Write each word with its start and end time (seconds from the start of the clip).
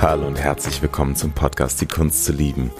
Hallo 0.00 0.26
und 0.26 0.40
herzlich 0.40 0.80
willkommen 0.80 1.14
zum 1.14 1.32
Podcast 1.32 1.78
Die 1.82 1.86
Kunst 1.86 2.24
zu 2.24 2.32
lieben. 2.32 2.70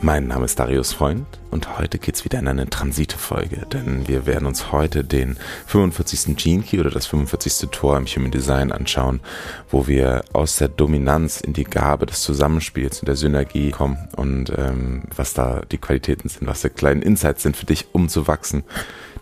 Mein 0.00 0.28
Name 0.28 0.46
ist 0.46 0.58
Darius 0.58 0.94
Freund 0.94 1.26
und 1.50 1.78
heute 1.78 1.98
geht's 1.98 2.24
wieder 2.24 2.38
in 2.38 2.48
eine 2.48 2.70
Transite-Folge, 2.70 3.66
denn 3.70 4.08
wir 4.08 4.24
werden 4.24 4.46
uns 4.46 4.72
heute 4.72 5.04
den 5.04 5.36
45. 5.66 6.36
Gene 6.36 6.62
Key 6.62 6.80
oder 6.80 6.88
das 6.88 7.04
45. 7.04 7.68
Tor 7.70 7.98
im 7.98 8.06
Human 8.06 8.30
Design 8.30 8.72
anschauen, 8.72 9.20
wo 9.68 9.88
wir 9.88 10.24
aus 10.32 10.56
der 10.56 10.68
Dominanz 10.68 11.42
in 11.42 11.52
die 11.52 11.64
Gabe 11.64 12.06
des 12.06 12.22
Zusammenspiels 12.22 13.00
und 13.00 13.08
der 13.08 13.16
Synergie 13.16 13.72
kommen 13.72 14.08
und 14.16 14.50
ähm, 14.56 15.02
was 15.14 15.34
da 15.34 15.60
die 15.70 15.76
Qualitäten 15.78 16.30
sind, 16.30 16.46
was 16.46 16.62
die 16.62 16.70
kleinen 16.70 17.02
Insights 17.02 17.42
sind 17.42 17.58
für 17.58 17.66
dich, 17.66 17.88
um 17.92 18.08
zu 18.08 18.26
wachsen. 18.26 18.64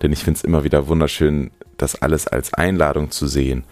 Denn 0.01 0.13
ich 0.13 0.23
finde 0.23 0.39
es 0.39 0.45
immer 0.45 0.63
wieder 0.63 0.87
wunderschön, 0.87 1.51
das 1.77 2.01
alles 2.01 2.29
als 2.29 2.55
Einladung 2.55 3.11
zu 3.11 3.27
sehen, 3.27 3.65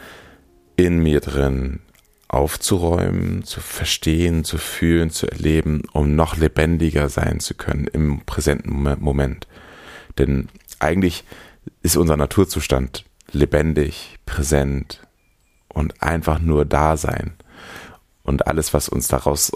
in 0.76 0.98
mir 0.98 1.20
drin 1.20 1.80
aufzuräumen, 2.28 3.44
zu 3.44 3.60
verstehen, 3.60 4.44
zu 4.44 4.56
fühlen, 4.56 5.10
zu 5.10 5.26
erleben, 5.30 5.82
um 5.92 6.16
noch 6.16 6.36
lebendiger 6.36 7.08
sein 7.08 7.40
zu 7.40 7.54
können 7.54 7.86
im 7.86 8.20
präsenten 8.24 8.82
Moment. 9.00 9.46
Denn 10.18 10.48
eigentlich 10.78 11.24
ist 11.82 11.96
unser 11.96 12.16
Naturzustand 12.16 13.04
lebendig, 13.32 14.18
präsent 14.24 15.06
und 15.68 16.02
einfach 16.02 16.38
nur 16.38 16.64
da 16.64 16.96
sein. 16.96 17.34
Und 18.22 18.46
alles, 18.46 18.72
was 18.72 18.88
uns 18.88 19.08
daraus 19.08 19.52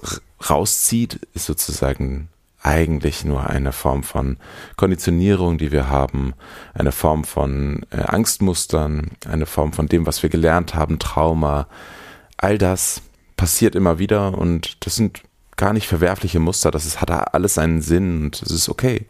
rauszieht, 0.49 1.21
ist 1.35 1.47
sozusagen 1.47 2.29
eigentlich 2.67 3.25
nur 3.25 3.49
eine 3.49 3.73
Form 3.73 4.03
von 4.03 4.39
Konditionierung, 4.77 5.57
die 5.57 5.71
wir 5.71 5.89
haben, 5.89 6.35
eine 6.75 6.93
Form 6.93 7.25
von 7.25 7.87
äh, 7.91 8.01
Angstmustern, 8.01 9.13
eine 9.29 9.47
Form 9.47 9.73
von 9.73 9.87
dem, 9.87 10.05
was 10.05 10.23
wir 10.23 10.31
gelernt 10.31 10.75
haben, 10.75 10.99
Trauma, 10.99 11.69
all 12.37 12.59
das 12.59 13.03
passiert 13.37 13.75
immer 13.77 13.99
wieder 13.99 14.37
und 14.37 14.85
das 14.85 14.97
sind 14.97 15.23
gar 15.57 15.73
nicht 15.73 15.87
verwerfliche 15.87 16.41
Muster, 16.41 16.71
das 16.71 16.85
ist, 16.85 17.01
hat 17.01 17.11
alles 17.11 17.55
seinen 17.55 17.83
Sinn 17.83 18.25
und 18.25 18.43
es 18.43 18.51
ist 18.51 18.69
okay. 18.69 19.07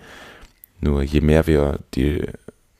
Nur 0.80 1.02
je 1.02 1.22
mehr 1.22 1.46
wir 1.46 1.80
die 1.94 2.26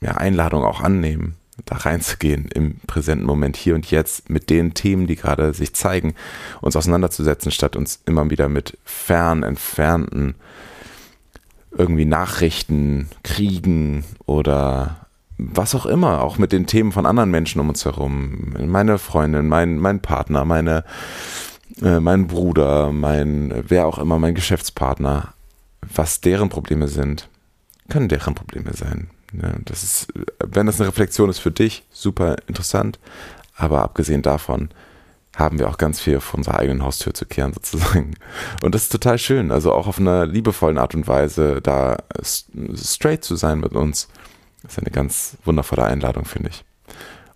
ja, 0.01 0.13
Einladung 0.13 0.63
auch 0.65 0.81
annehmen, 0.81 1.37
da 1.65 1.77
reinzugehen 1.77 2.49
im 2.55 2.79
präsenten 2.87 3.27
Moment 3.27 3.57
hier 3.57 3.75
und 3.75 3.91
jetzt 3.91 4.31
mit 4.31 4.51
den 4.51 4.75
Themen, 4.75 5.07
die 5.07 5.17
gerade 5.17 5.55
sich 5.55 5.75
zeigen, 5.75 6.15
uns 6.61 6.77
auseinanderzusetzen, 6.77 7.51
statt 7.51 7.77
uns 7.77 8.01
immer 8.07 8.29
wieder 8.31 8.49
mit 8.49 8.79
fern 8.85 9.43
entfernten 9.43 10.35
irgendwie 11.79 12.05
Nachrichten, 12.05 13.09
Kriegen 13.23 14.05
oder 14.25 15.07
was 15.39 15.75
auch 15.75 15.87
immer, 15.87 16.23
auch 16.23 16.39
mit 16.39 16.53
den 16.53 16.67
Themen 16.67 16.93
von 16.93 17.07
anderen 17.07 17.31
Menschen 17.31 17.61
um 17.61 17.69
uns 17.69 17.85
herum. 17.85 18.55
Meine 18.67 18.99
Freundin, 18.99 19.49
mein, 19.49 19.79
mein 19.79 20.01
Partner, 20.01 20.45
meine, 20.45 20.85
äh, 21.83 22.01
mein 22.01 22.27
Bruder, 22.27 22.93
mein, 22.93 23.65
wer 23.69 23.87
auch 23.87 23.99
immer, 23.99 24.19
mein 24.19 24.35
Geschäftspartner, 24.35 25.35
was 25.95 26.21
deren 26.21 26.49
Probleme 26.49 26.89
sind, 26.89 27.29
können 27.91 28.09
deren 28.09 28.35
Probleme 28.35 28.73
sein. 28.73 29.11
Ja, 29.33 29.55
das 29.65 29.83
ist, 29.83 30.13
wenn 30.39 30.67
das 30.67 30.81
eine 30.81 30.89
Reflexion 30.89 31.31
ist 31.31 31.39
für 31.39 31.51
dich, 31.51 31.85
super 31.91 32.37
interessant. 32.47 32.99
Aber 33.57 33.83
abgesehen 33.83 34.23
davon 34.23 34.71
haben 35.37 35.59
wir 35.59 35.69
auch 35.69 35.79
ganz 35.79 36.01
viel 36.01 36.21
vor 36.21 36.39
unserer 36.39 36.59
eigenen 36.59 36.83
Haustür 36.83 37.15
zu 37.15 37.27
kehren, 37.27 37.53
sozusagen. 37.55 38.15
Und 38.63 38.75
das 38.75 38.85
ist 38.85 38.93
total 38.93 39.19
schön. 39.19 39.53
Also 39.53 39.73
auch 39.73 39.87
auf 39.87 39.99
einer 39.99 40.27
liebevollen 40.27 40.79
Art 40.79 40.95
und 40.95 41.07
Weise 41.07 41.61
da 41.61 41.97
straight 42.23 43.25
zu 43.25 43.37
sein 43.37 43.61
mit 43.61 43.73
uns 43.73 44.09
ist 44.67 44.79
eine 44.79 44.91
ganz 44.91 45.37
wundervolle 45.45 45.85
Einladung, 45.85 46.25
finde 46.25 46.51
ich. 46.51 46.65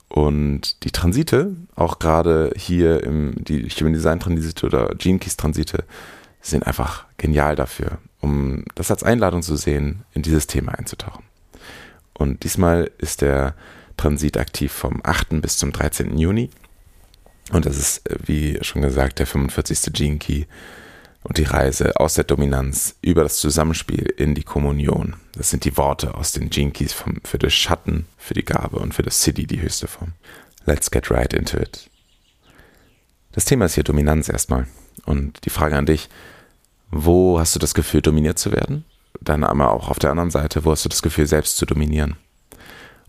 Und 0.09 0.83
die 0.85 0.91
Transite, 0.91 1.55
auch 1.77 2.01
gerade 2.01 2.53
hier 2.57 3.05
im 3.05 3.35
die 3.37 3.69
Human 3.69 3.93
Design 3.93 4.19
Transite 4.19 4.67
oder 4.67 4.89
Gene 4.97 5.21
Keys 5.21 5.37
Transite, 5.37 5.85
sind 6.41 6.67
einfach 6.67 7.05
genial 7.17 7.55
dafür, 7.55 7.99
um 8.21 8.65
das 8.75 8.91
als 8.91 9.05
Einladung 9.05 9.43
zu 9.43 9.57
sehen, 9.57 10.05
in 10.13 10.23
dieses 10.23 10.49
Thema 10.49 10.73
einzutauchen. 10.73 11.23
Und 12.21 12.45
diesmal 12.45 12.91
ist 12.99 13.23
der 13.23 13.55
Transit 13.97 14.37
aktiv 14.37 14.71
vom 14.71 15.01
8. 15.03 15.41
bis 15.41 15.57
zum 15.57 15.73
13. 15.73 16.19
Juni. 16.19 16.51
Und 17.51 17.65
das 17.65 17.79
ist, 17.79 18.03
wie 18.27 18.59
schon 18.61 18.83
gesagt, 18.83 19.21
der 19.21 19.27
45. 19.27 19.91
Gene 19.95 20.19
Key 20.19 20.45
und 21.23 21.39
die 21.39 21.45
Reise 21.45 21.97
aus 21.97 22.15
der 22.15 22.25
Dominanz 22.25 22.95
über 23.01 23.23
das 23.23 23.39
Zusammenspiel 23.39 24.05
in 24.19 24.35
die 24.35 24.43
Kommunion. 24.43 25.17
Das 25.33 25.49
sind 25.49 25.65
die 25.65 25.79
Worte 25.79 26.15
aus 26.15 26.33
den 26.33 26.51
Jinkies 26.51 26.93
vom, 26.93 27.23
für 27.25 27.39
das 27.39 27.55
Schatten, 27.55 28.05
für 28.19 28.35
die 28.35 28.45
Gabe 28.45 28.79
und 28.79 28.93
für 28.93 29.03
das 29.03 29.23
City 29.23 29.47
die 29.47 29.63
höchste 29.63 29.89
Form. 29.89 30.13
Let's 30.67 30.91
get 30.91 31.11
right 31.11 31.33
into 31.33 31.57
it. 31.57 31.89
Das 33.33 33.47
Thema 33.47 33.65
ist 33.65 33.77
hier 33.77 33.85
Dominanz 33.85 34.29
erstmal. 34.29 34.67
Und 35.07 35.47
die 35.47 35.51
Frage 35.51 35.79
an 35.79 35.87
dich, 35.87 36.11
wo 36.91 37.41
hast 37.41 37.55
du 37.55 37.59
das 37.59 37.73
Gefühl, 37.73 38.03
dominiert 38.03 38.39
zu 38.39 38.53
werden? 38.53 38.85
Dann 39.21 39.45
aber 39.45 39.73
auch 39.73 39.91
auf 39.91 39.99
der 39.99 40.11
anderen 40.11 40.31
Seite, 40.31 40.65
wo 40.65 40.71
hast 40.71 40.85
du 40.85 40.89
das 40.89 41.03
Gefühl, 41.03 41.27
selbst 41.27 41.57
zu 41.57 41.67
dominieren? 41.67 42.17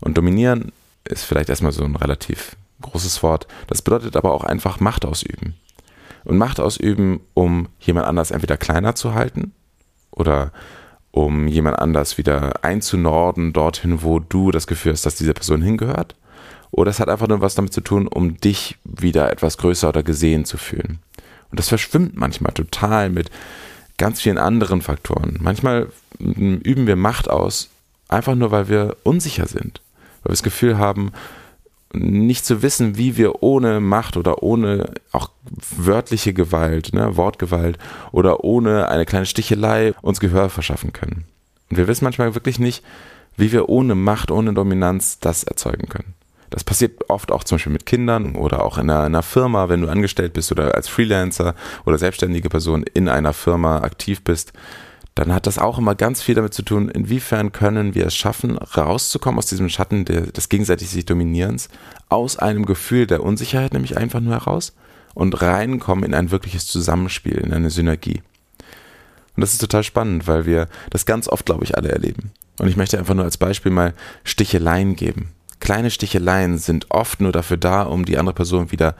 Und 0.00 0.18
dominieren 0.18 0.72
ist 1.04 1.24
vielleicht 1.24 1.48
erstmal 1.48 1.72
so 1.72 1.84
ein 1.84 1.96
relativ 1.96 2.56
großes 2.82 3.22
Wort. 3.22 3.46
Das 3.68 3.82
bedeutet 3.82 4.16
aber 4.16 4.32
auch 4.32 4.44
einfach 4.44 4.80
Macht 4.80 5.04
ausüben 5.04 5.54
und 6.24 6.38
Macht 6.38 6.60
ausüben, 6.60 7.20
um 7.34 7.68
jemand 7.80 8.06
anders 8.06 8.30
entweder 8.30 8.56
kleiner 8.56 8.94
zu 8.94 9.14
halten 9.14 9.52
oder 10.10 10.52
um 11.10 11.46
jemand 11.46 11.78
anders 11.78 12.18
wieder 12.18 12.64
einzunorden 12.64 13.52
dorthin, 13.52 14.02
wo 14.02 14.18
du 14.18 14.50
das 14.50 14.66
Gefühl 14.66 14.92
hast, 14.92 15.06
dass 15.06 15.16
diese 15.16 15.34
Person 15.34 15.62
hingehört. 15.62 16.16
Oder 16.70 16.90
es 16.90 17.00
hat 17.00 17.10
einfach 17.10 17.28
nur 17.28 17.42
was 17.42 17.54
damit 17.54 17.72
zu 17.72 17.82
tun, 17.82 18.08
um 18.08 18.38
dich 18.38 18.78
wieder 18.84 19.30
etwas 19.30 19.58
größer 19.58 19.90
oder 19.90 20.02
gesehen 20.02 20.46
zu 20.46 20.56
fühlen. 20.56 21.00
Und 21.50 21.58
das 21.58 21.68
verschwimmt 21.68 22.16
manchmal 22.16 22.54
total 22.54 23.10
mit 23.10 23.30
ganz 24.02 24.20
vielen 24.20 24.38
anderen 24.38 24.82
Faktoren. 24.82 25.38
Manchmal 25.40 25.86
üben 26.18 26.88
wir 26.88 26.96
Macht 26.96 27.30
aus, 27.30 27.70
einfach 28.08 28.34
nur 28.34 28.50
weil 28.50 28.68
wir 28.68 28.96
unsicher 29.04 29.46
sind, 29.46 29.80
weil 30.22 30.30
wir 30.30 30.32
das 30.32 30.42
Gefühl 30.42 30.76
haben, 30.76 31.12
nicht 31.94 32.44
zu 32.44 32.62
wissen, 32.62 32.96
wie 32.96 33.16
wir 33.16 33.44
ohne 33.44 33.78
Macht 33.78 34.16
oder 34.16 34.42
ohne 34.42 34.92
auch 35.12 35.30
wörtliche 35.76 36.32
Gewalt, 36.32 36.92
ne, 36.92 37.16
Wortgewalt 37.16 37.78
oder 38.10 38.42
ohne 38.42 38.88
eine 38.88 39.04
kleine 39.04 39.26
Stichelei 39.26 39.94
uns 40.02 40.18
Gehör 40.18 40.50
verschaffen 40.50 40.92
können. 40.92 41.24
Und 41.70 41.76
wir 41.76 41.86
wissen 41.86 42.04
manchmal 42.04 42.34
wirklich 42.34 42.58
nicht, 42.58 42.82
wie 43.36 43.52
wir 43.52 43.68
ohne 43.68 43.94
Macht, 43.94 44.32
ohne 44.32 44.52
Dominanz 44.52 45.20
das 45.20 45.44
erzeugen 45.44 45.88
können. 45.88 46.14
Das 46.52 46.64
passiert 46.64 47.08
oft 47.08 47.32
auch 47.32 47.44
zum 47.44 47.56
Beispiel 47.56 47.72
mit 47.72 47.86
Kindern 47.86 48.36
oder 48.36 48.64
auch 48.64 48.78
in 48.78 48.88
einer, 48.90 49.00
in 49.00 49.14
einer, 49.14 49.22
Firma, 49.22 49.68
wenn 49.68 49.80
du 49.80 49.88
angestellt 49.88 50.34
bist 50.34 50.52
oder 50.52 50.74
als 50.74 50.86
Freelancer 50.86 51.54
oder 51.86 51.98
selbstständige 51.98 52.48
Person 52.48 52.84
in 52.94 53.08
einer 53.08 53.32
Firma 53.32 53.78
aktiv 53.78 54.22
bist 54.22 54.52
dann 55.14 55.32
hat 55.32 55.46
das 55.46 55.58
auch 55.58 55.78
immer 55.78 55.94
ganz 55.94 56.22
viel 56.22 56.34
damit 56.34 56.54
zu 56.54 56.62
tun, 56.62 56.88
inwiefern 56.88 57.52
können 57.52 57.94
wir 57.94 58.06
es 58.06 58.14
schaffen, 58.14 58.56
rauszukommen 58.56 59.38
aus 59.38 59.46
diesem 59.46 59.68
Schatten 59.68 60.04
des 60.06 60.48
gegenseitig 60.48 60.88
sich 60.88 61.04
Dominierens, 61.04 61.68
aus 62.08 62.38
einem 62.38 62.64
Gefühl 62.64 63.06
der 63.06 63.22
Unsicherheit 63.22 63.74
nämlich 63.74 63.98
einfach 63.98 64.20
nur 64.20 64.32
heraus 64.32 64.74
und 65.14 65.42
reinkommen 65.42 66.04
in 66.04 66.14
ein 66.14 66.30
wirkliches 66.30 66.66
Zusammenspiel, 66.66 67.36
in 67.36 67.52
eine 67.52 67.68
Synergie. 67.68 68.22
Und 69.36 69.40
das 69.42 69.52
ist 69.52 69.60
total 69.60 69.82
spannend, 69.82 70.26
weil 70.26 70.46
wir 70.46 70.68
das 70.90 71.04
ganz 71.04 71.28
oft, 71.28 71.44
glaube 71.44 71.64
ich, 71.64 71.76
alle 71.76 71.90
erleben. 71.90 72.32
Und 72.58 72.68
ich 72.68 72.76
möchte 72.76 72.98
einfach 72.98 73.14
nur 73.14 73.24
als 73.24 73.36
Beispiel 73.36 73.72
mal 73.72 73.94
Sticheleien 74.24 74.96
geben. 74.96 75.30
Kleine 75.62 75.92
Sticheleien 75.92 76.58
sind 76.58 76.90
oft 76.90 77.20
nur 77.20 77.30
dafür 77.30 77.56
da, 77.56 77.82
um 77.82 78.04
die 78.04 78.18
andere 78.18 78.34
Person 78.34 78.72
wieder 78.72 78.96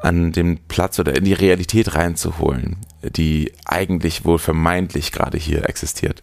an 0.00 0.32
den 0.32 0.56
Platz 0.66 0.98
oder 0.98 1.14
in 1.14 1.24
die 1.24 1.34
Realität 1.34 1.94
reinzuholen, 1.94 2.78
die 3.02 3.52
eigentlich 3.66 4.24
wohl 4.24 4.38
vermeintlich 4.38 5.12
gerade 5.12 5.36
hier 5.36 5.68
existiert. 5.68 6.22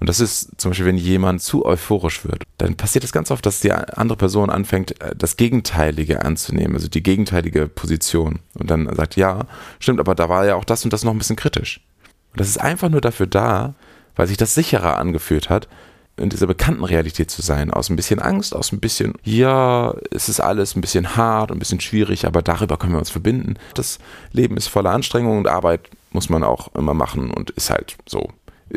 Und 0.00 0.08
das 0.08 0.20
ist 0.20 0.58
zum 0.58 0.70
Beispiel, 0.70 0.86
wenn 0.86 0.96
jemand 0.96 1.42
zu 1.42 1.66
euphorisch 1.66 2.24
wird, 2.24 2.44
dann 2.56 2.76
passiert 2.76 3.04
es 3.04 3.12
ganz 3.12 3.30
oft, 3.30 3.44
dass 3.44 3.60
die 3.60 3.72
andere 3.72 4.16
Person 4.16 4.48
anfängt, 4.48 4.98
äh, 5.02 5.14
das 5.14 5.36
Gegenteilige 5.36 6.24
anzunehmen, 6.24 6.74
also 6.74 6.88
die 6.88 7.02
gegenteilige 7.02 7.68
Position. 7.68 8.38
Und 8.54 8.70
dann 8.70 8.88
sagt, 8.96 9.16
ja, 9.16 9.44
stimmt, 9.80 10.00
aber 10.00 10.14
da 10.14 10.30
war 10.30 10.46
ja 10.46 10.54
auch 10.54 10.64
das 10.64 10.84
und 10.84 10.94
das 10.94 11.04
noch 11.04 11.12
ein 11.12 11.18
bisschen 11.18 11.36
kritisch. 11.36 11.82
Und 12.32 12.40
das 12.40 12.48
ist 12.48 12.58
einfach 12.58 12.88
nur 12.88 13.02
dafür 13.02 13.26
da, 13.26 13.74
weil 14.16 14.28
sich 14.28 14.38
das 14.38 14.54
sicherer 14.54 14.96
angefühlt 14.96 15.50
hat, 15.50 15.68
in 16.18 16.28
dieser 16.28 16.46
bekannten 16.46 16.84
Realität 16.84 17.30
zu 17.30 17.42
sein, 17.42 17.70
aus 17.70 17.90
ein 17.90 17.96
bisschen 17.96 18.20
Angst, 18.20 18.54
aus 18.54 18.72
ein 18.72 18.80
bisschen, 18.80 19.14
ja, 19.24 19.94
es 20.10 20.28
ist 20.28 20.40
alles 20.40 20.76
ein 20.76 20.80
bisschen 20.80 21.16
hart, 21.16 21.50
ein 21.50 21.58
bisschen 21.58 21.80
schwierig, 21.80 22.26
aber 22.26 22.42
darüber 22.42 22.76
können 22.76 22.92
wir 22.92 22.98
uns 22.98 23.10
verbinden. 23.10 23.54
Das 23.74 23.98
Leben 24.32 24.56
ist 24.56 24.68
voller 24.68 24.90
Anstrengung 24.90 25.38
und 25.38 25.48
Arbeit 25.48 25.88
muss 26.10 26.28
man 26.28 26.44
auch 26.44 26.74
immer 26.74 26.94
machen 26.94 27.30
und 27.30 27.50
ist 27.50 27.70
halt 27.70 27.96
so, 28.06 28.28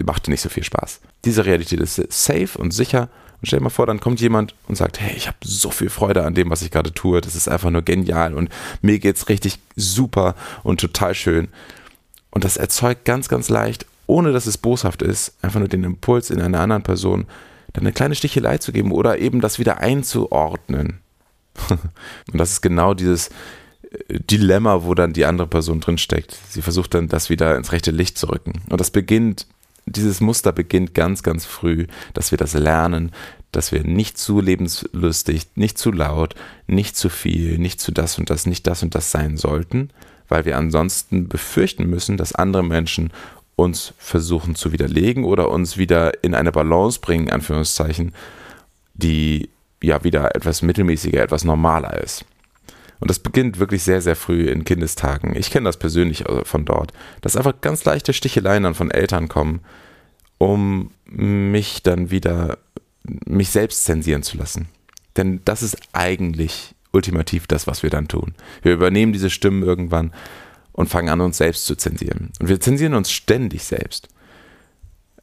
macht 0.05 0.27
nicht 0.27 0.41
so 0.41 0.49
viel 0.49 0.63
Spaß. 0.63 1.01
Diese 1.25 1.45
Realität 1.45 1.79
ist 1.79 1.95
safe 2.11 2.57
und 2.57 2.71
sicher. 2.71 3.09
Und 3.41 3.47
stell 3.47 3.59
dir 3.59 3.63
mal 3.63 3.69
vor, 3.69 3.87
dann 3.87 3.99
kommt 3.99 4.21
jemand 4.21 4.53
und 4.67 4.75
sagt, 4.75 4.99
hey, 4.99 5.15
ich 5.15 5.27
habe 5.27 5.37
so 5.43 5.71
viel 5.71 5.89
Freude 5.89 6.23
an 6.23 6.35
dem, 6.35 6.49
was 6.49 6.61
ich 6.61 6.71
gerade 6.71 6.93
tue. 6.93 7.21
Das 7.21 7.35
ist 7.35 7.47
einfach 7.47 7.71
nur 7.71 7.81
genial 7.81 8.33
und 8.35 8.49
mir 8.81 8.99
geht's 8.99 9.29
richtig 9.29 9.59
super 9.75 10.35
und 10.63 10.79
total 10.79 11.15
schön. 11.15 11.47
Und 12.29 12.43
das 12.43 12.57
erzeugt 12.57 13.03
ganz, 13.05 13.27
ganz 13.27 13.49
leicht 13.49 13.85
ohne 14.11 14.33
dass 14.33 14.45
es 14.45 14.57
boshaft 14.57 15.01
ist, 15.01 15.37
einfach 15.41 15.59
nur 15.59 15.69
den 15.69 15.85
Impuls 15.85 16.31
in 16.31 16.41
einer 16.41 16.59
anderen 16.59 16.83
Person, 16.83 17.27
dann 17.71 17.83
eine 17.85 17.93
kleine 17.93 18.13
Stichelei 18.13 18.57
zu 18.57 18.73
geben 18.73 18.91
oder 18.91 19.19
eben 19.19 19.39
das 19.39 19.57
wieder 19.57 19.77
einzuordnen. 19.77 20.99
und 21.69 22.37
das 22.37 22.51
ist 22.51 22.61
genau 22.61 22.93
dieses 22.93 23.29
Dilemma, 24.09 24.83
wo 24.83 24.95
dann 24.95 25.13
die 25.13 25.23
andere 25.23 25.47
Person 25.47 25.79
drinsteckt. 25.79 26.37
Sie 26.49 26.61
versucht 26.61 26.93
dann, 26.93 27.07
das 27.07 27.29
wieder 27.29 27.55
ins 27.55 27.71
rechte 27.71 27.91
Licht 27.91 28.17
zu 28.17 28.27
rücken. 28.27 28.61
Und 28.69 28.81
das 28.81 28.91
beginnt, 28.91 29.47
dieses 29.85 30.19
Muster 30.19 30.51
beginnt 30.51 30.93
ganz, 30.93 31.23
ganz 31.23 31.45
früh, 31.45 31.87
dass 32.13 32.31
wir 32.31 32.37
das 32.37 32.53
lernen, 32.53 33.11
dass 33.53 33.71
wir 33.71 33.85
nicht 33.85 34.17
zu 34.17 34.41
lebenslustig, 34.41 35.47
nicht 35.55 35.77
zu 35.77 35.89
laut, 35.91 36.35
nicht 36.67 36.97
zu 36.97 37.07
viel, 37.07 37.57
nicht 37.57 37.79
zu 37.79 37.93
das 37.93 38.19
und 38.19 38.29
das, 38.29 38.45
nicht 38.45 38.67
das 38.67 38.83
und 38.83 38.93
das 38.93 39.11
sein 39.11 39.37
sollten, 39.37 39.89
weil 40.27 40.43
wir 40.43 40.57
ansonsten 40.57 41.29
befürchten 41.29 41.85
müssen, 41.89 42.17
dass 42.17 42.35
andere 42.35 42.63
Menschen 42.63 43.11
uns 43.61 43.93
versuchen 43.97 44.55
zu 44.55 44.71
widerlegen 44.71 45.23
oder 45.23 45.49
uns 45.49 45.77
wieder 45.77 46.23
in 46.23 46.33
eine 46.33 46.51
Balance 46.51 46.99
bringen, 46.99 47.29
Anführungszeichen, 47.29 48.13
die 48.93 49.49
ja 49.81 50.03
wieder 50.03 50.35
etwas 50.35 50.61
mittelmäßiger, 50.61 51.21
etwas 51.21 51.43
normaler 51.43 52.01
ist. 52.01 52.25
Und 52.99 53.09
das 53.09 53.19
beginnt 53.19 53.59
wirklich 53.59 53.83
sehr, 53.83 54.01
sehr 54.01 54.15
früh 54.15 54.47
in 54.47 54.63
Kindestagen. 54.63 55.35
Ich 55.35 55.49
kenne 55.49 55.65
das 55.65 55.77
persönlich 55.77 56.27
äh, 56.27 56.45
von 56.45 56.65
dort, 56.65 56.93
dass 57.21 57.35
einfach 57.35 57.61
ganz 57.61 57.83
leichte 57.85 58.13
Sticheleien 58.13 58.63
dann 58.63 58.75
von 58.75 58.91
Eltern 58.91 59.27
kommen, 59.27 59.61
um 60.37 60.91
mich 61.05 61.83
dann 61.83 62.11
wieder, 62.11 62.57
mich 63.03 63.49
selbst 63.49 63.85
zensieren 63.85 64.23
zu 64.23 64.37
lassen. 64.37 64.67
Denn 65.17 65.41
das 65.45 65.63
ist 65.63 65.77
eigentlich 65.93 66.75
ultimativ 66.91 67.47
das, 67.47 67.67
was 67.67 67.83
wir 67.83 67.89
dann 67.89 68.07
tun. 68.07 68.33
Wir 68.61 68.73
übernehmen 68.73 69.13
diese 69.13 69.29
Stimmen 69.29 69.63
irgendwann 69.63 70.13
und 70.73 70.89
fangen 70.89 71.09
an, 71.09 71.21
uns 71.21 71.37
selbst 71.37 71.65
zu 71.65 71.75
zensieren. 71.75 72.31
Und 72.39 72.49
wir 72.49 72.59
zensieren 72.59 72.93
uns 72.93 73.11
ständig 73.11 73.63
selbst. 73.63 74.07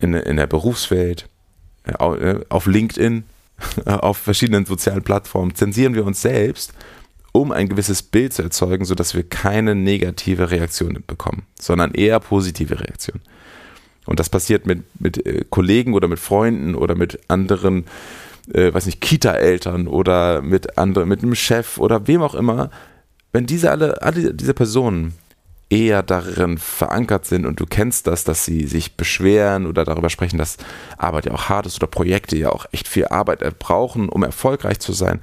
In, 0.01 0.15
in 0.15 0.37
der 0.37 0.47
Berufswelt, 0.47 1.29
äh, 1.85 1.95
auf 2.49 2.67
LinkedIn, 2.67 3.25
auf 3.87 4.19
verschiedenen 4.19 4.67
sozialen 4.67 5.03
Plattformen 5.03 5.55
zensieren 5.55 5.95
wir 5.95 6.07
uns 6.07 6.23
selbst, 6.23 6.73
um 7.33 7.53
ein 7.53 7.69
gewisses 7.69 8.03
Bild 8.03 8.33
zu 8.33 8.43
erzeugen, 8.43 8.85
sodass 8.85 9.15
wir 9.15 9.23
keine 9.23 9.75
negative 9.75 10.51
Reaktion 10.51 11.03
bekommen, 11.07 11.43
sondern 11.59 11.93
eher 11.93 12.21
positive 12.21 12.81
Reaktionen. 12.81 13.23
Und 14.07 14.19
das 14.21 14.31
passiert 14.31 14.67
mit, 14.67 14.83
mit 15.01 15.27
äh, 15.27 15.45
Kollegen 15.51 15.95
oder 15.95 16.09
mit 16.09 16.19
Freunden 16.19 16.75
oder 16.75 16.95
mit 16.95 17.19
anderen, 17.29 17.85
äh, 18.53 18.73
weiß 18.73 18.87
nicht, 18.87 19.01
Kita-Eltern 19.01 19.87
oder 19.87 20.41
mit 20.41 20.79
anderen, 20.79 21.09
mit 21.09 21.23
einem 21.23 21.35
Chef 21.35 21.79
oder 21.79 22.07
wem 22.07 22.23
auch 22.23 22.35
immer. 22.35 22.71
Wenn 23.33 23.45
diese 23.45 23.71
alle, 23.71 24.01
alle 24.03 24.33
diese 24.33 24.55
Personen 24.55 25.13
eher 25.71 26.03
darin 26.03 26.59
verankert 26.59 27.27
sind 27.27 27.45
und 27.45 27.61
du 27.61 27.67
kennst 27.67 28.07
das, 28.07 28.25
dass 28.25 28.45
sie 28.45 28.67
sich 28.67 28.97
beschweren 28.97 29.67
oder 29.67 29.85
darüber 29.85 30.09
sprechen, 30.09 30.39
dass 30.39 30.57
Arbeit 30.97 31.27
ja 31.27 31.33
auch 31.33 31.49
hart 31.49 31.67
ist 31.67 31.77
oder 31.77 31.87
Projekte 31.87 32.37
ja 32.37 32.51
auch 32.51 32.67
echt 32.73 32.89
viel 32.89 33.07
Arbeit 33.07 33.59
brauchen, 33.59 34.09
um 34.09 34.23
erfolgreich 34.23 34.79
zu 34.79 34.93
sein, 34.93 35.21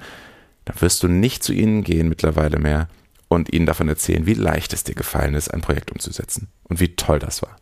dann 0.64 0.80
wirst 0.80 1.02
du 1.02 1.08
nicht 1.08 1.42
zu 1.42 1.52
ihnen 1.52 1.82
gehen 1.82 2.08
mittlerweile 2.08 2.58
mehr 2.58 2.88
und 3.28 3.52
ihnen 3.52 3.66
davon 3.66 3.88
erzählen, 3.88 4.26
wie 4.26 4.34
leicht 4.34 4.72
es 4.72 4.84
dir 4.84 4.94
gefallen 4.94 5.34
ist, 5.34 5.52
ein 5.52 5.62
Projekt 5.62 5.90
umzusetzen 5.90 6.48
und 6.64 6.78
wie 6.78 6.94
toll 6.94 7.18
das 7.18 7.42
war. 7.42 7.56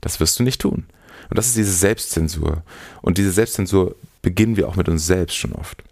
Das 0.00 0.20
wirst 0.20 0.38
du 0.38 0.44
nicht 0.44 0.60
tun. 0.60 0.86
Und 1.28 1.38
das 1.38 1.46
ist 1.46 1.56
diese 1.56 1.72
Selbstzensur. 1.72 2.62
Und 3.02 3.18
diese 3.18 3.30
Selbstzensur 3.30 3.94
beginnen 4.22 4.56
wir 4.56 4.68
auch 4.68 4.76
mit 4.76 4.88
uns 4.88 5.06
selbst 5.06 5.36
schon 5.36 5.52
oft. 5.52 5.82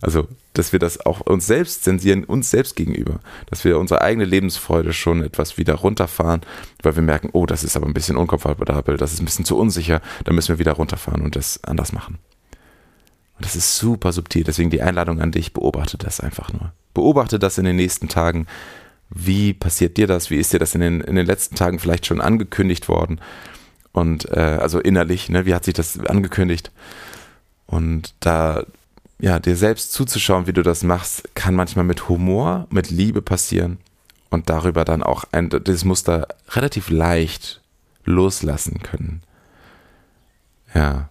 Also, 0.00 0.28
dass 0.52 0.72
wir 0.72 0.78
das 0.78 1.04
auch 1.04 1.20
uns 1.20 1.46
selbst 1.46 1.82
zensieren, 1.84 2.24
uns 2.24 2.50
selbst 2.50 2.76
gegenüber. 2.76 3.20
Dass 3.46 3.64
wir 3.64 3.78
unsere 3.78 4.02
eigene 4.02 4.24
Lebensfreude 4.24 4.92
schon 4.92 5.22
etwas 5.22 5.58
wieder 5.58 5.74
runterfahren, 5.74 6.42
weil 6.82 6.94
wir 6.94 7.02
merken, 7.02 7.30
oh, 7.32 7.46
das 7.46 7.64
ist 7.64 7.76
aber 7.76 7.86
ein 7.86 7.94
bisschen 7.94 8.16
unkomfortabel, 8.16 8.96
das 8.96 9.12
ist 9.12 9.20
ein 9.20 9.24
bisschen 9.24 9.44
zu 9.44 9.58
unsicher, 9.58 10.00
da 10.24 10.32
müssen 10.32 10.50
wir 10.50 10.58
wieder 10.58 10.72
runterfahren 10.72 11.22
und 11.22 11.34
das 11.34 11.62
anders 11.64 11.92
machen. 11.92 12.18
Und 13.36 13.44
das 13.44 13.56
ist 13.56 13.76
super 13.76 14.12
subtil. 14.12 14.44
Deswegen 14.44 14.70
die 14.70 14.82
Einladung 14.82 15.20
an 15.20 15.32
dich, 15.32 15.52
beobachte 15.52 15.98
das 15.98 16.20
einfach 16.20 16.52
nur. 16.52 16.72
Beobachte 16.94 17.38
das 17.38 17.58
in 17.58 17.64
den 17.64 17.76
nächsten 17.76 18.08
Tagen. 18.08 18.46
Wie 19.10 19.52
passiert 19.52 19.96
dir 19.96 20.06
das? 20.06 20.30
Wie 20.30 20.36
ist 20.36 20.52
dir 20.52 20.58
das 20.58 20.74
in 20.74 20.80
den, 20.80 21.00
in 21.00 21.16
den 21.16 21.26
letzten 21.26 21.54
Tagen 21.54 21.78
vielleicht 21.78 22.06
schon 22.06 22.20
angekündigt 22.20 22.88
worden? 22.88 23.20
Und 23.92 24.30
äh, 24.30 24.58
also 24.60 24.80
innerlich, 24.80 25.28
ne, 25.28 25.46
wie 25.46 25.54
hat 25.54 25.64
sich 25.64 25.74
das 25.74 25.98
angekündigt? 25.98 26.70
Und 27.66 28.14
da 28.20 28.64
ja, 29.20 29.38
dir 29.40 29.56
selbst 29.56 29.92
zuzuschauen, 29.92 30.46
wie 30.46 30.52
du 30.52 30.62
das 30.62 30.84
machst, 30.84 31.34
kann 31.34 31.54
manchmal 31.54 31.84
mit 31.84 32.08
Humor, 32.08 32.66
mit 32.70 32.90
Liebe 32.90 33.20
passieren 33.20 33.78
und 34.30 34.48
darüber 34.48 34.84
dann 34.84 35.02
auch 35.02 35.24
ein, 35.32 35.50
dieses 35.50 35.84
Muster 35.84 36.28
relativ 36.50 36.90
leicht 36.90 37.60
loslassen 38.04 38.80
können. 38.82 39.22
Ja, 40.72 41.08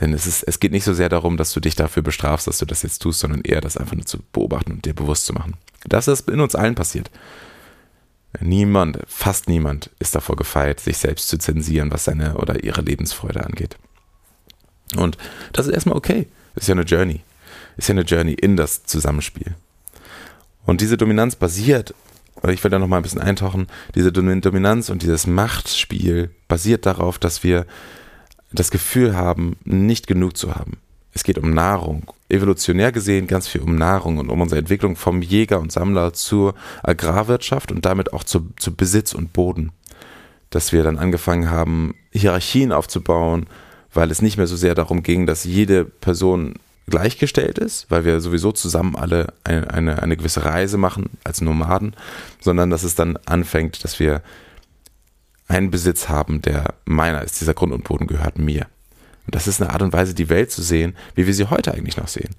denn 0.00 0.12
es, 0.12 0.26
ist, 0.26 0.42
es 0.42 0.60
geht 0.60 0.72
nicht 0.72 0.84
so 0.84 0.92
sehr 0.92 1.08
darum, 1.08 1.38
dass 1.38 1.52
du 1.52 1.60
dich 1.60 1.74
dafür 1.74 2.02
bestrafst, 2.02 2.46
dass 2.46 2.58
du 2.58 2.66
das 2.66 2.82
jetzt 2.82 2.98
tust, 2.98 3.20
sondern 3.20 3.40
eher 3.40 3.62
das 3.62 3.78
einfach 3.78 3.96
nur 3.96 4.04
zu 4.04 4.18
beobachten 4.32 4.72
und 4.72 4.84
dir 4.84 4.94
bewusst 4.94 5.24
zu 5.24 5.32
machen. 5.32 5.54
Das 5.84 6.08
ist 6.08 6.28
in 6.28 6.40
uns 6.40 6.54
allen 6.54 6.74
passiert. 6.74 7.10
Niemand, 8.40 8.98
fast 9.06 9.48
niemand 9.48 9.88
ist 9.98 10.14
davor 10.14 10.36
gefeit, 10.36 10.80
sich 10.80 10.98
selbst 10.98 11.28
zu 11.28 11.38
zensieren, 11.38 11.90
was 11.90 12.04
seine 12.04 12.36
oder 12.36 12.62
ihre 12.62 12.82
Lebensfreude 12.82 13.42
angeht. 13.42 13.78
Und 14.96 15.16
das 15.54 15.66
ist 15.66 15.72
erstmal 15.72 15.96
okay. 15.96 16.26
Das 16.54 16.64
ist 16.64 16.68
ja 16.68 16.74
eine 16.74 16.82
Journey 16.82 17.22
ist 17.76 17.88
ja 17.88 17.92
eine 17.92 18.02
Journey 18.02 18.34
in 18.34 18.56
das 18.56 18.84
Zusammenspiel. 18.84 19.54
Und 20.64 20.80
diese 20.80 20.96
Dominanz 20.96 21.36
basiert, 21.36 21.94
ich 22.48 22.62
will 22.62 22.70
da 22.70 22.78
nochmal 22.78 23.00
ein 23.00 23.02
bisschen 23.02 23.20
eintauchen, 23.20 23.66
diese 23.94 24.12
Dominanz 24.12 24.90
und 24.90 25.02
dieses 25.02 25.26
Machtspiel 25.26 26.30
basiert 26.48 26.86
darauf, 26.86 27.18
dass 27.18 27.44
wir 27.44 27.66
das 28.52 28.70
Gefühl 28.70 29.16
haben, 29.16 29.56
nicht 29.64 30.06
genug 30.06 30.36
zu 30.36 30.54
haben. 30.54 30.78
Es 31.12 31.24
geht 31.24 31.38
um 31.38 31.54
Nahrung. 31.54 32.12
Evolutionär 32.28 32.92
gesehen 32.92 33.26
ganz 33.26 33.48
viel 33.48 33.62
um 33.62 33.76
Nahrung 33.76 34.18
und 34.18 34.28
um 34.28 34.40
unsere 34.40 34.58
Entwicklung 34.58 34.96
vom 34.96 35.22
Jäger 35.22 35.60
und 35.60 35.72
Sammler 35.72 36.12
zur 36.12 36.54
Agrarwirtschaft 36.82 37.72
und 37.72 37.86
damit 37.86 38.12
auch 38.12 38.24
zu, 38.24 38.50
zu 38.58 38.74
Besitz 38.74 39.14
und 39.14 39.32
Boden. 39.32 39.72
Dass 40.50 40.72
wir 40.72 40.82
dann 40.82 40.98
angefangen 40.98 41.50
haben, 41.50 41.94
Hierarchien 42.12 42.72
aufzubauen, 42.72 43.46
weil 43.94 44.10
es 44.10 44.20
nicht 44.20 44.36
mehr 44.36 44.46
so 44.46 44.56
sehr 44.56 44.74
darum 44.74 45.02
ging, 45.02 45.26
dass 45.26 45.44
jede 45.44 45.84
Person 45.84 46.56
gleichgestellt 46.88 47.58
ist, 47.58 47.90
weil 47.90 48.04
wir 48.04 48.20
sowieso 48.20 48.52
zusammen 48.52 48.96
alle 48.96 49.32
eine, 49.44 49.70
eine, 49.72 50.02
eine 50.02 50.16
gewisse 50.16 50.44
Reise 50.44 50.78
machen 50.78 51.10
als 51.24 51.40
Nomaden, 51.40 51.94
sondern 52.40 52.70
dass 52.70 52.84
es 52.84 52.94
dann 52.94 53.18
anfängt, 53.26 53.82
dass 53.82 53.98
wir 53.98 54.22
einen 55.48 55.70
Besitz 55.70 56.08
haben, 56.08 56.42
der 56.42 56.74
meiner 56.84 57.22
ist. 57.22 57.40
Dieser 57.40 57.54
Grund 57.54 57.72
und 57.72 57.84
Boden 57.84 58.06
gehört 58.06 58.38
mir. 58.38 58.66
Und 59.26 59.34
das 59.34 59.48
ist 59.48 59.60
eine 59.60 59.72
Art 59.72 59.82
und 59.82 59.92
Weise, 59.92 60.14
die 60.14 60.28
Welt 60.28 60.50
zu 60.50 60.62
sehen, 60.62 60.96
wie 61.14 61.26
wir 61.26 61.34
sie 61.34 61.50
heute 61.50 61.74
eigentlich 61.74 61.96
noch 61.96 62.08
sehen. 62.08 62.34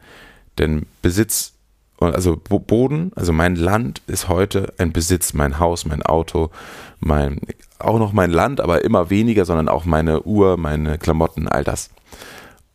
Denn 0.57 0.85
Besitz, 1.01 1.53
also 1.99 2.37
Boden, 2.37 3.11
also 3.15 3.33
mein 3.33 3.55
Land 3.55 4.01
ist 4.07 4.29
heute 4.29 4.73
ein 4.77 4.93
Besitz, 4.93 5.33
mein 5.33 5.59
Haus, 5.59 5.85
mein 5.85 6.03
Auto, 6.03 6.51
mein, 6.99 7.41
auch 7.79 7.99
noch 7.99 8.13
mein 8.13 8.31
Land, 8.31 8.61
aber 8.61 8.83
immer 8.83 9.09
weniger, 9.09 9.45
sondern 9.45 9.67
auch 9.67 9.85
meine 9.85 10.23
Uhr, 10.23 10.57
meine 10.57 10.97
Klamotten, 10.97 11.47
all 11.47 11.63
das. 11.63 11.89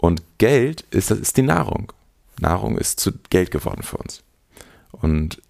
Und 0.03 0.21
Geld 0.39 0.81
ist, 0.91 1.13
das 1.13 1.21
ist 1.21 1.37
die 1.37 1.43
Nahrung. 1.43 1.93
Nahrung 2.41 2.77
ist 2.77 2.99
zu 2.99 3.13
Geld 3.31 3.53
geworden 3.53 3.85
für 3.85 3.99
uns. 3.99 4.25
Und 4.91 5.41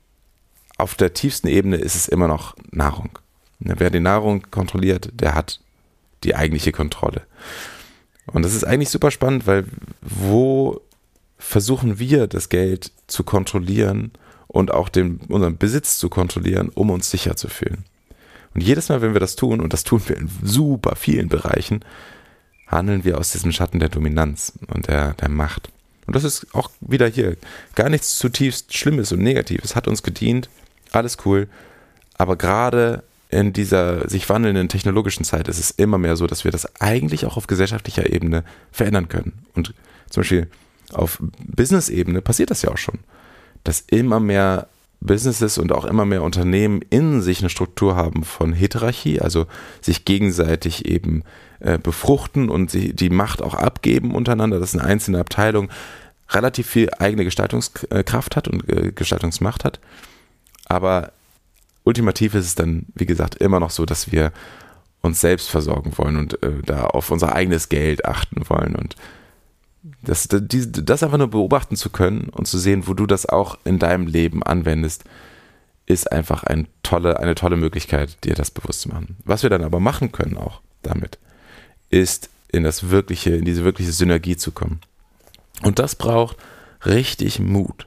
auf 0.76 0.94
der 0.94 1.14
tiefsten 1.14 1.49
Ebene 1.49 1.78
ist 1.78 1.94
es 1.94 2.06
immer 2.06 2.28
noch 2.28 2.54
Nahrung. 2.71 3.18
Wer 3.61 3.88
die 3.88 3.99
Nahrung 3.99 4.42
kontrolliert, 4.50 5.09
der 5.14 5.35
hat 5.35 5.59
die 6.23 6.37
eigentliche 6.37 6.71
Kontrolle. 6.71 7.23
Und 8.26 8.42
das 8.42 8.52
ist 8.52 8.64
eigentlich 8.64 8.90
super 8.90 9.11
spannend, 9.11 9.47
weil 9.47 9.64
wo 10.02 10.82
versuchen 11.38 11.99
wir 11.99 12.26
das 12.26 12.50
Geld 12.50 12.92
zu 13.06 13.25
kontrollieren 13.25 14.12
und 14.49 14.71
auch 14.71 14.90
den, 14.90 15.16
unseren 15.28 15.56
Besitz 15.56 15.97
zu 15.97 16.11
kontrollieren, 16.11 16.68
um 16.68 16.90
uns 16.90 17.11
sicher 17.11 17.37
zu 17.37 17.49
fühlen. 17.49 17.87
Und 18.52 18.61
jedes 18.61 18.90
Mal, 18.90 19.00
wenn 19.00 19.14
wir 19.14 19.21
das 19.21 19.35
tun, 19.35 19.62
und 19.62 19.73
das 19.73 19.82
tun 19.82 20.02
wir 20.09 20.18
in 20.18 20.28
super 20.42 20.94
vielen 20.94 21.30
Bereichen, 21.30 21.82
handeln 22.73 23.05
wir 23.05 23.19
aus 23.19 23.33
diesem 23.33 23.52
Schatten 23.52 23.79
der 23.79 23.88
Dominanz 23.88 24.52
und 24.69 24.88
der, 24.88 25.14
der 25.14 25.29
Macht. 25.29 25.71
Und 26.07 26.17
das 26.17 26.25
ist 26.25 26.47
auch 26.55 26.71
wieder 26.81 27.07
hier 27.07 27.37
gar 27.75 27.88
nichts 27.88 28.19
zutiefst 28.19 28.76
Schlimmes 28.76 29.12
und 29.12 29.21
Negatives. 29.21 29.76
Hat 29.76 29.87
uns 29.87 30.02
gedient, 30.02 30.49
alles 30.91 31.19
cool. 31.25 31.49
Aber 32.19 32.37
gerade 32.37 33.02
in 33.31 33.52
dieser 33.52 34.09
sich 34.09 34.29
wandelnden 34.29 34.69
technologischen 34.69 35.25
Zeit 35.25 35.49
ist 35.49 35.59
es 35.59 35.71
immer 35.71 35.99
mehr 35.99 36.17
so, 36.17 36.26
dass 36.26 36.45
wir 36.45 36.50
das 36.50 36.81
eigentlich 36.81 37.25
auch 37.25 37.37
auf 37.37 37.47
gesellschaftlicher 37.47 38.12
Ebene 38.12 38.45
verändern 38.73 39.09
können. 39.09 39.47
Und 39.55 39.75
zum 40.11 40.23
Beispiel 40.23 40.49
auf 40.93 41.19
Business-Ebene 41.47 42.21
passiert 42.21 42.50
das 42.50 42.62
ja 42.62 42.71
auch 42.71 42.79
schon, 42.79 42.99
dass 43.64 43.85
immer 43.87 44.21
mehr 44.21 44.69
Businesses 45.06 45.59
und 45.59 45.73
auch 45.73 45.85
immer 45.85 46.04
mehr 46.04 46.23
Unternehmen 46.23 46.80
in 46.90 47.23
sich 47.23 47.40
eine 47.40 47.50
Struktur 47.50 47.97
haben 47.97 48.25
von 48.25 48.52
Heterarchie, 48.52 49.21
also 49.21 49.47
sich 49.80 50.04
gegenseitig 50.04 50.87
eben 50.87 51.25
äh, 51.61 51.78
befruchten 51.78 52.49
und 52.49 52.71
sie, 52.71 52.92
die 52.94 53.11
Macht 53.11 53.42
auch 53.42 53.54
abgeben 53.54 54.14
untereinander, 54.14 54.61
dass 54.61 54.75
eine 54.75 54.85
einzelne 54.85 55.18
Abteilung 55.18 55.71
relativ 56.30 56.66
viel 56.66 56.88
eigene 56.99 57.25
Gestaltungskraft 57.25 58.37
hat 58.37 58.49
und 58.49 58.68
äh, 58.68 58.92
Gestaltungsmacht 58.92 59.64
hat. 59.64 59.80
Aber 60.66 61.12
ultimativ 61.85 62.35
ist 62.35 62.47
es 62.47 62.54
dann, 62.54 62.87
wie 62.94 63.06
gesagt, 63.06 63.37
immer 63.37 63.61
noch 63.61 63.71
so, 63.71 63.85
dass 63.85 64.12
wir 64.12 64.32
uns 65.02 65.21
selbst 65.21 65.50
versorgen 65.50 65.92
wollen 65.97 66.16
und 66.16 66.42
äh, 66.42 66.62
da 66.64 66.85
auf 66.85 67.11
unser 67.11 67.35
eigenes 67.35 67.68
Geld 67.68 68.04
achten 68.04 68.49
wollen 68.49 68.76
und 68.76 68.97
das, 70.03 70.29
das, 70.31 71.03
einfach 71.03 71.19
nur 71.19 71.31
beobachten 71.31 71.77
zu 71.77 71.91
können 71.91 72.29
und 72.29 72.47
zu 72.47 72.59
sehen, 72.59 72.87
wo 72.87 72.95
du 72.95 73.07
das 73.07 73.27
auch 73.27 73.59
in 73.65 73.79
deinem 73.79 74.07
Leben 74.07 74.43
anwendest, 74.43 75.05
ist 75.87 76.12
einfach 76.12 76.45
ein 76.45 76.69
tolle, 76.83 77.19
eine 77.19 77.35
tolle 77.35 77.57
Möglichkeit, 77.57 78.23
dir 78.25 78.35
das 78.35 78.51
bewusst 78.51 78.83
zu 78.83 78.89
machen. 78.89 79.17
Was 79.25 79.43
wir 79.43 79.51
dann 79.51 79.65
aber 79.65 79.81
machen 79.81 80.12
können 80.12 80.37
auch 80.37 80.61
damit, 80.83 81.19
ist 81.91 82.31
in 82.49 82.62
das 82.62 82.91
wirkliche, 82.91 83.31
in 83.31 83.45
diese 83.45 83.65
wirkliche 83.65 83.93
Synergie 83.93 84.37
zu 84.37 84.53
kommen. 84.53 84.81
Und 85.62 85.79
das 85.79 85.97
braucht 85.97 86.37
richtig 86.85 87.41
Mut. 87.41 87.87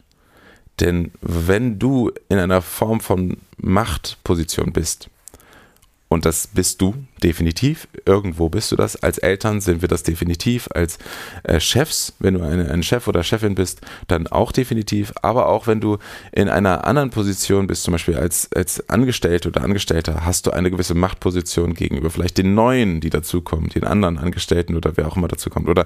Denn 0.81 1.11
wenn 1.21 1.79
du 1.79 2.11
in 2.27 2.37
einer 2.37 2.61
Form 2.61 2.99
von 2.99 3.37
Machtposition 3.57 4.73
bist, 4.73 5.09
und 6.15 6.25
das 6.25 6.47
bist 6.47 6.81
du 6.81 6.95
definitiv. 7.21 7.89
Irgendwo 8.05 8.47
bist 8.47 8.71
du 8.71 8.77
das. 8.77 8.95
Als 8.95 9.17
Eltern 9.17 9.59
sind 9.59 9.81
wir 9.81 9.89
das 9.89 10.01
definitiv. 10.01 10.69
Als 10.73 10.97
äh, 11.43 11.59
Chefs, 11.59 12.13
wenn 12.19 12.35
du 12.35 12.41
eine, 12.41 12.71
ein 12.71 12.83
Chef 12.83 13.09
oder 13.09 13.21
Chefin 13.21 13.53
bist, 13.53 13.81
dann 14.07 14.27
auch 14.27 14.53
definitiv. 14.53 15.11
Aber 15.21 15.49
auch 15.49 15.67
wenn 15.67 15.81
du 15.81 15.97
in 16.31 16.47
einer 16.47 16.87
anderen 16.87 17.09
Position 17.09 17.67
bist, 17.67 17.83
zum 17.83 17.91
Beispiel 17.91 18.15
als, 18.15 18.49
als 18.55 18.89
Angestellte 18.89 19.49
oder 19.49 19.61
Angestellter, 19.61 20.23
hast 20.23 20.47
du 20.47 20.51
eine 20.51 20.71
gewisse 20.71 20.95
Machtposition 20.95 21.73
gegenüber 21.73 22.09
vielleicht 22.09 22.37
den 22.37 22.55
Neuen, 22.55 23.01
die 23.01 23.09
dazukommen, 23.09 23.67
den 23.67 23.83
anderen 23.83 24.17
Angestellten 24.17 24.77
oder 24.77 24.95
wer 24.95 25.09
auch 25.09 25.17
immer 25.17 25.27
dazukommt. 25.27 25.67
Oder 25.67 25.85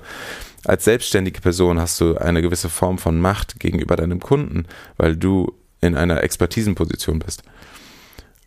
als 0.64 0.86
selbstständige 0.86 1.42
Person 1.42 1.80
hast 1.80 2.00
du 2.02 2.18
eine 2.18 2.44
gewisse 2.44 2.70
Form 2.70 3.00
von 3.00 3.20
Macht 3.20 3.60
gegenüber 3.60 3.96
deinem 3.96 4.20
Kunden, 4.20 4.68
weil 4.96 5.18
du 5.18 5.56
in 5.82 5.96
einer 5.96 6.22
Expertisenposition 6.22 7.18
bist. 7.18 7.42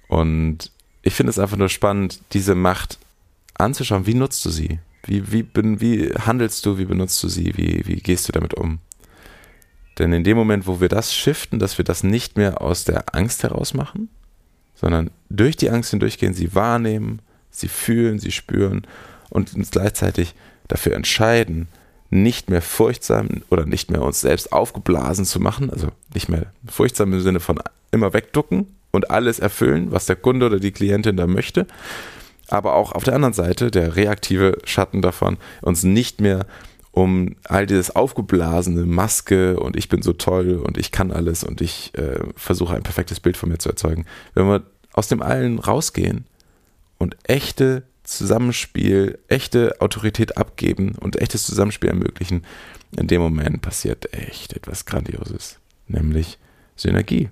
Und 0.06 0.71
ich 1.02 1.14
finde 1.14 1.30
es 1.30 1.38
einfach 1.38 1.56
nur 1.56 1.68
spannend, 1.68 2.20
diese 2.32 2.54
Macht 2.54 2.98
anzuschauen. 3.54 4.06
Wie 4.06 4.14
nutzt 4.14 4.44
du 4.44 4.50
sie? 4.50 4.78
Wie, 5.04 5.32
wie, 5.32 5.46
wie 5.54 6.14
handelst 6.14 6.64
du? 6.64 6.78
Wie 6.78 6.84
benutzt 6.84 7.22
du 7.22 7.28
sie? 7.28 7.56
Wie, 7.56 7.82
wie 7.86 7.96
gehst 7.96 8.28
du 8.28 8.32
damit 8.32 8.54
um? 8.54 8.78
Denn 9.98 10.12
in 10.12 10.24
dem 10.24 10.36
Moment, 10.36 10.66
wo 10.66 10.80
wir 10.80 10.88
das 10.88 11.14
shiften, 11.14 11.58
dass 11.58 11.76
wir 11.76 11.84
das 11.84 12.02
nicht 12.02 12.36
mehr 12.36 12.62
aus 12.62 12.84
der 12.84 13.14
Angst 13.14 13.42
heraus 13.42 13.74
machen, 13.74 14.08
sondern 14.74 15.10
durch 15.28 15.56
die 15.56 15.70
Angst 15.70 15.90
hindurchgehen, 15.90 16.34
sie 16.34 16.54
wahrnehmen, 16.54 17.20
sie 17.50 17.68
fühlen, 17.68 18.18
sie 18.18 18.30
spüren 18.30 18.86
und 19.28 19.54
uns 19.54 19.70
gleichzeitig 19.70 20.34
dafür 20.68 20.94
entscheiden, 20.94 21.68
nicht 22.10 22.48
mehr 22.48 22.62
furchtsam 22.62 23.42
oder 23.50 23.66
nicht 23.66 23.90
mehr 23.90 24.02
uns 24.02 24.20
selbst 24.20 24.52
aufgeblasen 24.52 25.24
zu 25.24 25.40
machen, 25.40 25.70
also 25.70 25.88
nicht 26.14 26.28
mehr 26.28 26.46
furchtsam 26.66 27.12
im 27.12 27.20
Sinne 27.20 27.40
von 27.40 27.60
immer 27.90 28.12
wegducken, 28.12 28.66
und 28.92 29.10
alles 29.10 29.38
erfüllen, 29.38 29.90
was 29.90 30.06
der 30.06 30.16
Kunde 30.16 30.46
oder 30.46 30.60
die 30.60 30.70
Klientin 30.70 31.16
da 31.16 31.26
möchte. 31.26 31.66
Aber 32.48 32.74
auch 32.74 32.92
auf 32.92 33.04
der 33.04 33.14
anderen 33.14 33.34
Seite, 33.34 33.70
der 33.70 33.96
reaktive 33.96 34.58
Schatten 34.64 35.02
davon, 35.02 35.38
uns 35.62 35.82
nicht 35.82 36.20
mehr 36.20 36.46
um 36.92 37.36
all 37.44 37.66
dieses 37.66 37.96
aufgeblasene 37.96 38.84
Maske 38.84 39.58
und 39.58 39.76
ich 39.76 39.88
bin 39.88 40.02
so 40.02 40.12
toll 40.12 40.56
und 40.56 40.76
ich 40.76 40.92
kann 40.92 41.10
alles 41.10 41.42
und 41.42 41.62
ich 41.62 41.92
äh, 41.96 42.20
versuche 42.36 42.74
ein 42.76 42.82
perfektes 42.82 43.18
Bild 43.18 43.38
von 43.38 43.48
mir 43.48 43.58
zu 43.58 43.70
erzeugen. 43.70 44.04
Wenn 44.34 44.46
wir 44.46 44.62
aus 44.92 45.08
dem 45.08 45.22
Allen 45.22 45.58
rausgehen 45.58 46.26
und 46.98 47.16
echte 47.24 47.84
Zusammenspiel, 48.04 49.18
echte 49.28 49.80
Autorität 49.80 50.36
abgeben 50.36 50.94
und 51.00 51.16
echtes 51.16 51.46
Zusammenspiel 51.46 51.88
ermöglichen, 51.88 52.44
in 52.94 53.06
dem 53.06 53.22
Moment 53.22 53.62
passiert 53.62 54.12
echt 54.12 54.52
etwas 54.52 54.84
Grandioses, 54.84 55.58
nämlich 55.88 56.38
Synergie. 56.76 57.30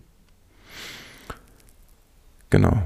Genau. 2.50 2.82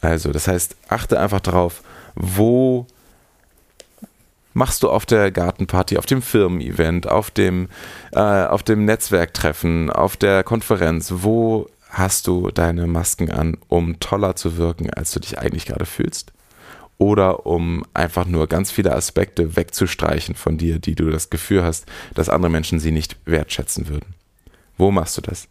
Also, 0.00 0.32
das 0.32 0.48
heißt, 0.48 0.76
achte 0.88 1.18
einfach 1.18 1.40
darauf, 1.40 1.82
wo 2.14 2.86
machst 4.54 4.82
du 4.82 4.90
auf 4.90 5.06
der 5.06 5.30
Gartenparty, 5.30 5.98
auf 5.98 6.06
dem 6.06 6.22
Firmen-Event, 6.22 7.08
auf 7.08 7.30
dem, 7.30 7.68
äh, 8.12 8.18
auf 8.18 8.62
dem 8.62 8.84
Netzwerktreffen, 8.84 9.90
auf 9.90 10.16
der 10.16 10.42
Konferenz, 10.42 11.12
wo 11.16 11.68
hast 11.90 12.26
du 12.26 12.50
deine 12.50 12.86
Masken 12.86 13.30
an, 13.30 13.56
um 13.68 13.98
toller 14.00 14.36
zu 14.36 14.56
wirken, 14.56 14.90
als 14.90 15.12
du 15.12 15.20
dich 15.20 15.38
eigentlich 15.38 15.66
gerade 15.66 15.86
fühlst? 15.86 16.32
Oder 16.98 17.46
um 17.46 17.84
einfach 17.94 18.26
nur 18.26 18.48
ganz 18.48 18.72
viele 18.72 18.94
Aspekte 18.94 19.56
wegzustreichen 19.56 20.34
von 20.34 20.58
dir, 20.58 20.80
die 20.80 20.96
du 20.96 21.10
das 21.10 21.30
Gefühl 21.30 21.62
hast, 21.62 21.86
dass 22.14 22.28
andere 22.28 22.50
Menschen 22.50 22.80
sie 22.80 22.90
nicht 22.90 23.16
wertschätzen 23.24 23.88
würden? 23.88 24.14
Wo 24.76 24.90
machst 24.90 25.16
du 25.16 25.20
das? 25.20 25.46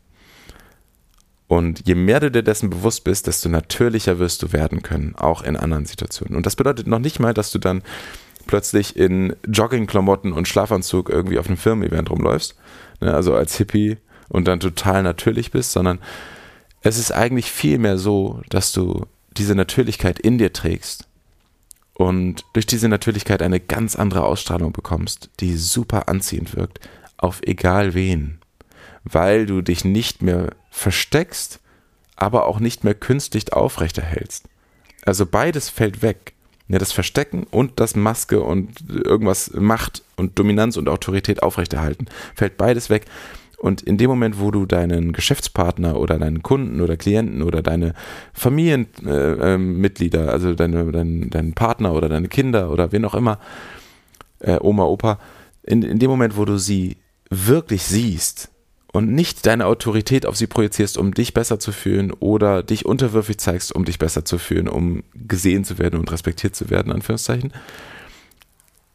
Und 1.47 1.87
je 1.87 1.95
mehr 1.95 2.19
du 2.19 2.29
dir 2.29 2.43
dessen 2.43 2.69
bewusst 2.69 3.03
bist, 3.03 3.27
desto 3.27 3.47
natürlicher 3.47 4.19
wirst 4.19 4.43
du 4.43 4.51
werden 4.51 4.83
können, 4.83 5.15
auch 5.15 5.41
in 5.41 5.55
anderen 5.55 5.85
Situationen. 5.85 6.35
Und 6.35 6.45
das 6.45 6.57
bedeutet 6.57 6.87
noch 6.87 6.99
nicht 6.99 7.19
mal, 7.19 7.33
dass 7.33 7.51
du 7.51 7.59
dann 7.59 7.83
plötzlich 8.47 8.97
in 8.97 9.35
Joggingklamotten 9.47 10.33
und 10.33 10.47
Schlafanzug 10.47 11.09
irgendwie 11.09 11.39
auf 11.39 11.47
einem 11.47 11.57
Firmen-Event 11.57 12.09
rumläufst, 12.09 12.55
ne, 13.01 13.13
also 13.13 13.33
als 13.33 13.55
Hippie 13.57 13.97
und 14.29 14.47
dann 14.47 14.59
total 14.59 15.03
natürlich 15.03 15.51
bist, 15.51 15.71
sondern 15.71 15.99
es 16.81 16.97
ist 16.97 17.11
eigentlich 17.11 17.51
vielmehr 17.51 17.97
so, 17.97 18.41
dass 18.49 18.71
du 18.71 19.05
diese 19.37 19.55
Natürlichkeit 19.55 20.19
in 20.19 20.37
dir 20.37 20.51
trägst 20.53 21.07
und 21.93 22.43
durch 22.53 22.65
diese 22.65 22.89
Natürlichkeit 22.89 23.41
eine 23.41 23.59
ganz 23.59 23.95
andere 23.95 24.23
Ausstrahlung 24.23 24.71
bekommst, 24.71 25.29
die 25.39 25.55
super 25.55 26.07
anziehend 26.07 26.55
wirkt, 26.55 26.79
auf 27.17 27.41
egal 27.43 27.93
wen 27.93 28.39
weil 29.11 29.45
du 29.45 29.61
dich 29.61 29.85
nicht 29.85 30.21
mehr 30.21 30.49
versteckst, 30.69 31.59
aber 32.15 32.45
auch 32.45 32.59
nicht 32.59 32.83
mehr 32.83 32.95
künstlich 32.95 33.53
aufrechterhältst. 33.53 34.45
Also 35.05 35.25
beides 35.25 35.69
fällt 35.69 36.01
weg. 36.01 36.33
Ja, 36.69 36.79
das 36.79 36.91
Verstecken 36.91 37.47
und 37.49 37.79
das 37.79 37.95
Maske 37.95 38.41
und 38.41 38.69
irgendwas 38.89 39.51
Macht 39.53 40.03
und 40.17 40.37
Dominanz 40.37 40.75
und 40.75 40.89
Autorität 40.89 41.41
aufrechterhalten, 41.41 42.07
fällt 42.35 42.57
beides 42.57 42.89
weg. 42.89 43.05
Und 43.57 43.81
in 43.81 43.97
dem 43.97 44.09
Moment, 44.09 44.39
wo 44.39 44.51
du 44.51 44.65
deinen 44.65 45.13
Geschäftspartner 45.13 45.97
oder 45.97 46.19
deinen 46.19 46.43
Kunden 46.43 46.81
oder 46.81 46.97
Klienten 46.97 47.41
oder 47.41 47.63
deine 47.63 47.93
Familienmitglieder, 48.33 50.25
äh, 50.25 50.27
äh, 50.27 50.29
also 50.29 50.53
deine, 50.53 50.91
dein, 50.91 51.29
deinen 51.29 51.53
Partner 51.53 51.93
oder 51.93 52.09
deine 52.09 52.27
Kinder 52.27 52.69
oder 52.69 52.91
wen 52.91 53.05
auch 53.05 53.15
immer, 53.15 53.39
äh, 54.39 54.57
Oma, 54.59 54.83
Opa, 54.83 55.19
in, 55.63 55.81
in 55.81 55.99
dem 55.99 56.09
Moment, 56.09 56.37
wo 56.37 56.45
du 56.45 56.57
sie 56.57 56.97
wirklich 57.29 57.83
siehst, 57.83 58.49
und 58.91 59.11
nicht 59.11 59.45
deine 59.45 59.65
Autorität 59.65 60.25
auf 60.25 60.37
sie 60.37 60.47
projizierst, 60.47 60.97
um 60.97 61.13
dich 61.13 61.33
besser 61.33 61.59
zu 61.59 61.71
fühlen 61.71 62.11
oder 62.11 62.63
dich 62.63 62.85
unterwürfig 62.85 63.37
zeigst, 63.37 63.73
um 63.73 63.85
dich 63.85 63.99
besser 63.99 64.25
zu 64.25 64.37
fühlen, 64.37 64.67
um 64.67 65.03
gesehen 65.13 65.63
zu 65.65 65.77
werden 65.77 65.99
und 65.99 66.11
respektiert 66.11 66.55
zu 66.55 66.69
werden, 66.69 66.91
Anführungszeichen. 66.91 67.53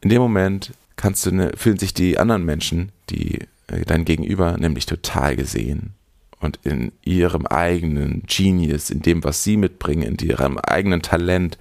In 0.01 0.09
dem 0.09 0.21
Moment 0.21 0.73
kannst 0.95 1.25
du 1.25 1.31
ne, 1.31 1.51
fühlen 1.55 1.77
sich 1.77 1.93
die 1.93 2.17
anderen 2.17 2.43
Menschen, 2.43 2.91
die 3.09 3.39
äh, 3.67 3.85
dein 3.85 4.05
Gegenüber, 4.05 4.57
nämlich 4.57 4.85
total 4.85 5.35
gesehen 5.35 5.93
und 6.39 6.59
in 6.63 6.91
ihrem 7.03 7.45
eigenen 7.45 8.23
Genius, 8.27 8.89
in 8.89 9.01
dem, 9.01 9.23
was 9.23 9.43
sie 9.43 9.57
mitbringen, 9.57 10.03
in 10.03 10.27
ihrem 10.27 10.57
eigenen 10.57 11.01
Talent 11.01 11.57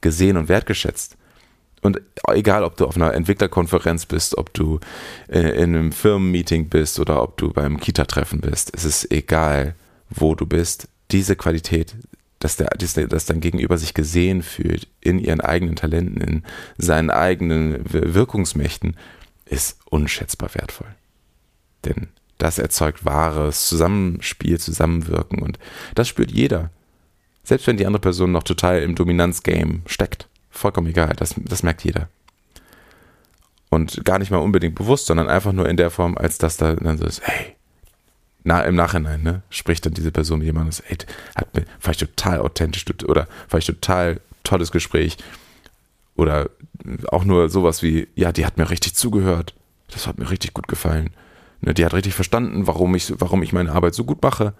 gesehen 0.00 0.36
und 0.36 0.48
wertgeschätzt. 0.48 1.16
Und 1.82 2.00
egal, 2.28 2.62
ob 2.62 2.76
du 2.76 2.86
auf 2.86 2.96
einer 2.96 3.12
Entwicklerkonferenz 3.12 4.06
bist, 4.06 4.38
ob 4.38 4.54
du 4.54 4.78
äh, 5.28 5.40
in 5.40 5.74
einem 5.74 5.92
Firmenmeeting 5.92 6.68
bist 6.68 7.00
oder 7.00 7.22
ob 7.22 7.36
du 7.36 7.52
beim 7.52 7.78
Kita-Treffen 7.78 8.40
bist, 8.40 8.70
es 8.74 8.84
ist 8.84 9.10
egal, 9.10 9.74
wo 10.08 10.34
du 10.34 10.46
bist. 10.46 10.88
Diese 11.10 11.36
Qualität, 11.36 11.96
dass, 12.38 12.56
der, 12.56 12.68
dass 12.68 13.26
dein 13.26 13.40
Gegenüber 13.40 13.76
sich 13.76 13.94
gesehen 13.94 14.42
fühlt 14.42 14.86
in 15.00 15.18
ihren 15.18 15.40
eigenen 15.40 15.76
Talenten, 15.76 16.20
in 16.20 16.42
seinen 16.78 17.10
eigenen 17.10 17.84
Wirkungsmächten, 17.92 18.96
ist 19.44 19.78
unschätzbar 19.90 20.54
wertvoll. 20.54 20.94
Denn 21.84 22.08
das 22.38 22.58
erzeugt 22.58 23.04
wahres 23.04 23.66
Zusammenspiel, 23.66 24.58
Zusammenwirken 24.58 25.40
und 25.42 25.58
das 25.96 26.08
spürt 26.08 26.30
jeder. 26.30 26.70
Selbst 27.42 27.66
wenn 27.66 27.76
die 27.76 27.86
andere 27.86 28.00
Person 28.00 28.30
noch 28.30 28.44
total 28.44 28.82
im 28.82 28.94
Dominanzgame 28.94 29.80
steckt 29.86 30.28
vollkommen 30.52 30.86
egal, 30.88 31.14
das, 31.16 31.34
das 31.36 31.62
merkt 31.62 31.82
jeder. 31.84 32.08
Und 33.70 34.04
gar 34.04 34.18
nicht 34.18 34.30
mal 34.30 34.38
unbedingt 34.38 34.74
bewusst, 34.74 35.06
sondern 35.06 35.28
einfach 35.28 35.52
nur 35.52 35.68
in 35.68 35.76
der 35.76 35.90
Form, 35.90 36.16
als 36.16 36.38
dass 36.38 36.58
da 36.58 36.74
dann 36.74 36.98
so 36.98 37.06
ist, 37.06 37.22
hey, 37.26 37.56
na, 38.44 38.60
im 38.62 38.74
Nachhinein, 38.74 39.22
ne, 39.22 39.42
spricht 39.50 39.86
dann 39.86 39.94
diese 39.94 40.12
Person 40.12 40.40
mit 40.40 40.46
jemandem, 40.46 40.78
ey, 40.88 40.98
hat 41.34 41.54
mir, 41.54 41.64
ich 41.90 41.96
total 41.96 42.40
authentisch 42.40 42.84
oder 43.04 43.28
ich 43.56 43.66
total 43.66 44.20
tolles 44.44 44.72
Gespräch 44.72 45.16
oder 46.16 46.50
auch 47.08 47.24
nur 47.24 47.48
sowas 47.48 47.82
wie, 47.82 48.08
ja, 48.14 48.32
die 48.32 48.44
hat 48.44 48.58
mir 48.58 48.68
richtig 48.68 48.94
zugehört, 48.94 49.54
das 49.90 50.06
hat 50.06 50.18
mir 50.18 50.30
richtig 50.30 50.52
gut 50.54 50.68
gefallen. 50.68 51.10
Ne, 51.60 51.74
die 51.74 51.84
hat 51.84 51.94
richtig 51.94 52.14
verstanden, 52.14 52.66
warum 52.66 52.94
ich, 52.94 53.12
warum 53.20 53.42
ich 53.42 53.52
meine 53.52 53.72
Arbeit 53.72 53.94
so 53.94 54.04
gut 54.04 54.22
mache. 54.22 54.52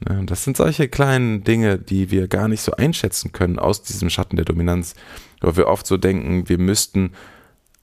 Das 0.00 0.44
sind 0.44 0.56
solche 0.56 0.88
kleinen 0.88 1.44
Dinge, 1.44 1.78
die 1.78 2.10
wir 2.10 2.26
gar 2.26 2.48
nicht 2.48 2.62
so 2.62 2.72
einschätzen 2.72 3.32
können 3.32 3.58
aus 3.58 3.82
diesem 3.82 4.08
Schatten 4.08 4.36
der 4.36 4.46
Dominanz, 4.46 4.94
weil 5.40 5.56
wir 5.56 5.66
oft 5.66 5.86
so 5.86 5.98
denken, 5.98 6.48
wir 6.48 6.58
müssten 6.58 7.12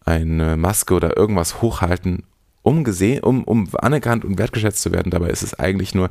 eine 0.04 0.58
Maske 0.58 0.96
oder 0.96 1.16
irgendwas 1.16 1.62
hochhalten, 1.62 2.24
um 2.64 2.84
gesehen, 2.84 3.24
um, 3.24 3.44
um 3.44 3.70
anerkannt 3.76 4.26
und 4.26 4.40
wertgeschätzt 4.40 4.82
zu 4.82 4.92
werden. 4.92 5.12
Dabei 5.12 5.30
ist 5.30 5.44
es 5.44 5.54
eigentlich 5.54 5.94
nur, 5.94 6.10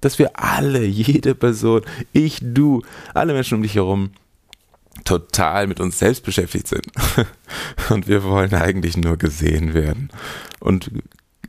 dass 0.00 0.18
wir 0.18 0.38
alle, 0.38 0.84
jede 0.84 1.34
Person, 1.34 1.82
ich, 2.12 2.38
du, 2.42 2.82
alle 3.12 3.32
Menschen 3.32 3.56
um 3.56 3.62
dich 3.62 3.74
herum 3.74 4.10
total 5.04 5.66
mit 5.66 5.80
uns 5.80 5.98
selbst 5.98 6.24
beschäftigt 6.24 6.68
sind. 6.68 6.86
Und 7.90 8.06
wir 8.06 8.22
wollen 8.24 8.54
eigentlich 8.54 8.96
nur 8.96 9.16
gesehen 9.16 9.74
werden. 9.74 10.10
Und 10.60 10.90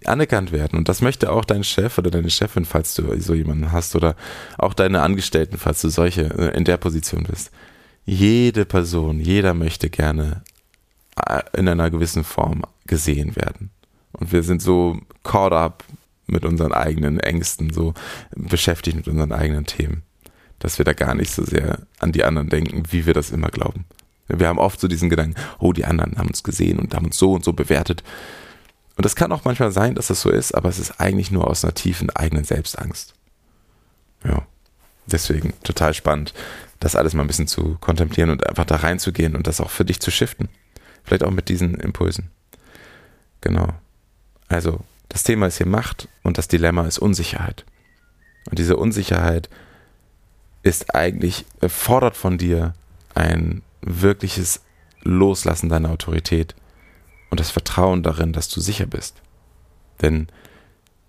anerkannt 0.05 0.51
werden. 0.51 0.77
Und 0.77 0.89
das 0.89 1.01
möchte 1.01 1.31
auch 1.31 1.45
dein 1.45 1.63
Chef 1.63 1.97
oder 1.97 2.11
deine 2.11 2.29
Chefin, 2.29 2.65
falls 2.65 2.95
du 2.95 3.19
so 3.19 3.33
jemanden 3.33 3.71
hast, 3.71 3.95
oder 3.95 4.15
auch 4.57 4.73
deine 4.73 5.01
Angestellten, 5.01 5.57
falls 5.57 5.81
du 5.81 5.89
solche 5.89 6.23
äh, 6.23 6.57
in 6.57 6.63
der 6.63 6.77
Position 6.77 7.23
bist. 7.23 7.51
Jede 8.05 8.65
Person, 8.65 9.19
jeder 9.19 9.53
möchte 9.53 9.89
gerne 9.89 10.41
äh, 11.25 11.41
in 11.53 11.67
einer 11.67 11.89
gewissen 11.89 12.23
Form 12.23 12.63
gesehen 12.85 13.35
werden. 13.35 13.69
Und 14.13 14.31
wir 14.31 14.43
sind 14.43 14.61
so 14.61 14.99
caught 15.23 15.53
up 15.53 15.83
mit 16.27 16.45
unseren 16.45 16.73
eigenen 16.73 17.19
Ängsten, 17.19 17.71
so 17.71 17.93
beschäftigt 18.35 18.95
mit 18.95 19.07
unseren 19.07 19.31
eigenen 19.31 19.65
Themen, 19.65 20.03
dass 20.59 20.77
wir 20.77 20.85
da 20.85 20.93
gar 20.93 21.15
nicht 21.15 21.31
so 21.31 21.43
sehr 21.43 21.79
an 21.99 22.11
die 22.11 22.23
anderen 22.23 22.49
denken, 22.49 22.83
wie 22.89 23.05
wir 23.05 23.13
das 23.13 23.31
immer 23.31 23.49
glauben. 23.49 23.85
Wir 24.27 24.47
haben 24.47 24.59
oft 24.59 24.79
so 24.79 24.87
diesen 24.87 25.09
Gedanken, 25.09 25.35
oh, 25.59 25.73
die 25.73 25.85
anderen 25.85 26.17
haben 26.17 26.29
uns 26.29 26.43
gesehen 26.43 26.79
und 26.79 26.95
haben 26.95 27.07
uns 27.07 27.17
so 27.17 27.33
und 27.33 27.43
so 27.43 27.53
bewertet. 27.53 28.03
Und 28.95 29.05
das 29.05 29.15
kann 29.15 29.31
auch 29.31 29.45
manchmal 29.45 29.71
sein, 29.71 29.95
dass 29.95 30.07
das 30.07 30.21
so 30.21 30.29
ist, 30.29 30.53
aber 30.53 30.69
es 30.69 30.79
ist 30.79 30.99
eigentlich 30.99 31.31
nur 31.31 31.47
aus 31.47 31.63
einer 31.63 31.73
tiefen 31.73 32.09
eigenen 32.09 32.43
Selbstangst. 32.43 33.13
Ja, 34.23 34.45
deswegen 35.07 35.53
total 35.63 35.93
spannend, 35.93 36.33
das 36.79 36.95
alles 36.95 37.13
mal 37.13 37.23
ein 37.23 37.27
bisschen 37.27 37.47
zu 37.47 37.77
kontemplieren 37.79 38.29
und 38.29 38.45
einfach 38.47 38.65
da 38.65 38.77
reinzugehen 38.77 39.35
und 39.35 39.47
das 39.47 39.61
auch 39.61 39.69
für 39.69 39.85
dich 39.85 39.99
zu 39.99 40.11
shiften. 40.11 40.49
Vielleicht 41.03 41.23
auch 41.23 41.31
mit 41.31 41.49
diesen 41.49 41.75
Impulsen. 41.75 42.29
Genau. 43.41 43.69
Also, 44.47 44.81
das 45.09 45.23
Thema 45.23 45.47
ist 45.47 45.57
hier 45.57 45.67
Macht 45.67 46.07
und 46.23 46.37
das 46.37 46.47
Dilemma 46.47 46.85
ist 46.85 46.99
Unsicherheit. 46.99 47.65
Und 48.49 48.59
diese 48.59 48.77
Unsicherheit 48.77 49.49
ist 50.63 50.93
eigentlich, 50.93 51.45
fordert 51.67 52.15
von 52.15 52.37
dir 52.37 52.73
ein 53.15 53.61
wirkliches 53.81 54.61
Loslassen 55.01 55.69
deiner 55.69 55.89
Autorität 55.89 56.55
und 57.31 57.39
das 57.39 57.49
Vertrauen 57.49 58.03
darin, 58.03 58.33
dass 58.33 58.49
du 58.49 58.61
sicher 58.61 58.85
bist. 58.85 59.15
Denn 60.01 60.27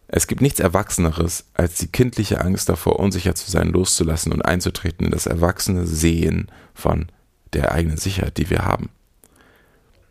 es 0.08 0.26
gibt 0.26 0.40
nichts 0.40 0.60
Erwachseneres, 0.60 1.46
als 1.54 1.76
die 1.76 1.88
kindliche 1.88 2.40
Angst 2.40 2.68
davor, 2.68 2.98
unsicher 2.98 3.34
zu 3.34 3.50
sein, 3.50 3.68
loszulassen 3.68 4.32
und 4.32 4.42
einzutreten 4.42 5.06
in 5.06 5.12
das 5.12 5.26
erwachsene 5.26 5.86
Sehen 5.86 6.50
von 6.74 7.08
der 7.52 7.72
eigenen 7.72 7.98
Sicherheit, 7.98 8.38
die 8.38 8.48
wir 8.48 8.64
haben. 8.64 8.88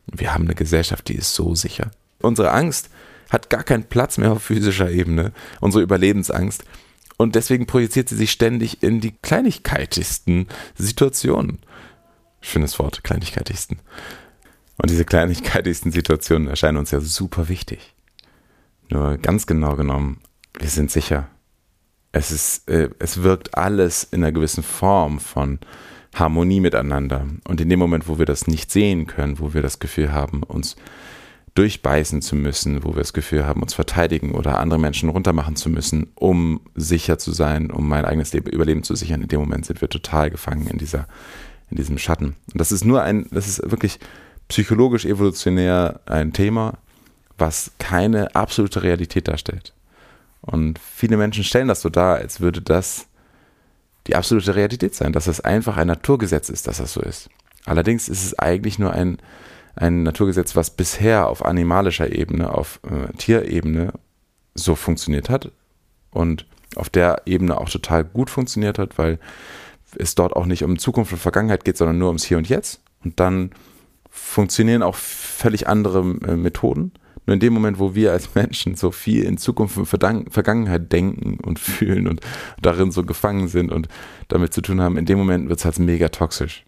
Wir 0.07 0.33
haben 0.33 0.45
eine 0.45 0.55
Gesellschaft, 0.55 1.07
die 1.07 1.15
ist 1.15 1.33
so 1.33 1.55
sicher. 1.55 1.91
Unsere 2.19 2.51
Angst 2.51 2.89
hat 3.29 3.49
gar 3.49 3.63
keinen 3.63 3.85
Platz 3.85 4.17
mehr 4.17 4.33
auf 4.33 4.43
physischer 4.43 4.91
Ebene, 4.91 5.31
unsere 5.61 5.83
Überlebensangst. 5.83 6.65
Und 7.17 7.35
deswegen 7.35 7.67
projiziert 7.67 8.09
sie 8.09 8.15
sich 8.17 8.31
ständig 8.31 8.83
in 8.83 8.99
die 8.99 9.11
kleinigkeitigsten 9.21 10.47
Situationen. 10.75 11.59
Schönes 12.41 12.79
Wort, 12.79 13.03
kleinigkeitigsten. 13.03 13.79
Und 14.81 14.89
diese 14.89 15.05
kleinigkeitigsten 15.05 15.91
Situationen 15.91 16.47
erscheinen 16.47 16.77
uns 16.77 16.89
ja 16.89 16.99
super 16.99 17.49
wichtig. 17.49 17.93
Nur 18.89 19.17
ganz 19.17 19.45
genau 19.45 19.75
genommen, 19.75 20.21
wir 20.57 20.69
sind 20.69 20.89
sicher. 20.89 21.29
Es 22.11 22.31
ist, 22.31 22.67
äh, 22.67 22.89
es 22.97 23.21
wirkt 23.21 23.55
alles 23.55 24.03
in 24.03 24.23
einer 24.23 24.31
gewissen 24.31 24.63
Form 24.63 25.19
von 25.19 25.59
Harmonie 26.15 26.59
miteinander. 26.59 27.27
Und 27.47 27.61
in 27.61 27.69
dem 27.69 27.77
Moment, 27.77 28.07
wo 28.07 28.17
wir 28.17 28.25
das 28.25 28.47
nicht 28.47 28.71
sehen 28.71 29.05
können, 29.05 29.39
wo 29.39 29.53
wir 29.53 29.61
das 29.61 29.77
Gefühl 29.77 30.11
haben, 30.11 30.41
uns 30.41 30.75
durchbeißen 31.53 32.23
zu 32.23 32.35
müssen, 32.35 32.83
wo 32.83 32.89
wir 32.89 33.01
das 33.01 33.13
Gefühl 33.13 33.45
haben, 33.45 33.61
uns 33.61 33.75
verteidigen 33.75 34.31
oder 34.31 34.57
andere 34.57 34.79
Menschen 34.79 35.09
runtermachen 35.09 35.55
zu 35.55 35.69
müssen, 35.69 36.11
um 36.15 36.61
sicher 36.73 37.19
zu 37.19 37.33
sein, 37.33 37.69
um 37.69 37.87
mein 37.87 38.05
eigenes 38.05 38.33
Überleben 38.33 38.81
zu 38.83 38.95
sichern. 38.95 39.21
In 39.21 39.27
dem 39.27 39.41
Moment 39.41 39.67
sind 39.67 39.79
wir 39.79 39.89
total 39.89 40.31
gefangen 40.31 40.67
in 40.67 40.79
dieser, 40.79 41.07
in 41.69 41.77
diesem 41.77 41.99
Schatten. 41.99 42.35
Und 42.51 42.59
das 42.59 42.71
ist 42.71 42.83
nur 42.83 43.03
ein, 43.03 43.27
das 43.31 43.47
ist 43.47 43.69
wirklich 43.69 43.99
psychologisch 44.51 45.05
evolutionär 45.05 46.01
ein 46.05 46.33
Thema, 46.33 46.73
was 47.37 47.71
keine 47.79 48.35
absolute 48.35 48.83
Realität 48.83 49.29
darstellt. 49.29 49.73
Und 50.41 50.77
viele 50.77 51.15
Menschen 51.15 51.45
stellen 51.45 51.69
das 51.69 51.79
so 51.79 51.87
dar, 51.89 52.17
als 52.17 52.41
würde 52.41 52.61
das 52.61 53.07
die 54.07 54.15
absolute 54.17 54.53
Realität 54.53 54.93
sein, 54.93 55.13
dass 55.13 55.27
es 55.27 55.39
einfach 55.39 55.77
ein 55.77 55.87
Naturgesetz 55.87 56.49
ist, 56.49 56.67
dass 56.67 56.79
das 56.79 56.91
so 56.91 57.01
ist. 57.01 57.29
Allerdings 57.63 58.09
ist 58.09 58.25
es 58.25 58.37
eigentlich 58.39 58.77
nur 58.77 58.91
ein, 58.91 59.19
ein 59.75 60.03
Naturgesetz, 60.03 60.53
was 60.57 60.69
bisher 60.71 61.29
auf 61.29 61.45
animalischer 61.45 62.11
Ebene, 62.11 62.53
auf 62.53 62.81
äh, 62.83 63.15
Tierebene 63.15 63.93
so 64.53 64.75
funktioniert 64.75 65.29
hat 65.29 65.49
und 66.09 66.45
auf 66.75 66.89
der 66.89 67.21
Ebene 67.25 67.57
auch 67.57 67.69
total 67.69 68.03
gut 68.03 68.29
funktioniert 68.29 68.79
hat, 68.79 68.97
weil 68.97 69.17
es 69.97 70.15
dort 70.15 70.35
auch 70.35 70.45
nicht 70.45 70.65
um 70.65 70.77
Zukunft 70.77 71.13
und 71.13 71.19
Vergangenheit 71.19 71.63
geht, 71.63 71.77
sondern 71.77 71.99
nur 71.99 72.09
ums 72.09 72.25
Hier 72.25 72.37
und 72.37 72.49
Jetzt. 72.49 72.81
Und 73.05 73.21
dann 73.21 73.51
funktionieren 74.11 74.83
auch 74.83 74.95
völlig 74.95 75.67
andere 75.67 75.99
äh, 76.27 76.35
Methoden. 76.35 76.91
Nur 77.25 77.35
in 77.35 77.39
dem 77.39 77.53
Moment, 77.53 77.79
wo 77.79 77.95
wir 77.95 78.11
als 78.11 78.35
Menschen 78.35 78.75
so 78.75 78.91
viel 78.91 79.23
in 79.23 79.37
Zukunft 79.37 79.77
und 79.77 79.85
Vergangenheit 79.85 80.91
denken 80.91 81.39
und 81.41 81.59
fühlen 81.59 82.07
und 82.07 82.21
darin 82.61 82.91
so 82.91 83.03
gefangen 83.03 83.47
sind 83.47 83.71
und 83.71 83.87
damit 84.27 84.53
zu 84.53 84.61
tun 84.61 84.81
haben, 84.81 84.97
in 84.97 85.05
dem 85.05 85.17
Moment 85.17 85.49
wird 85.49 85.59
es 85.59 85.65
halt 85.65 85.79
mega 85.79 86.09
toxisch. 86.09 86.65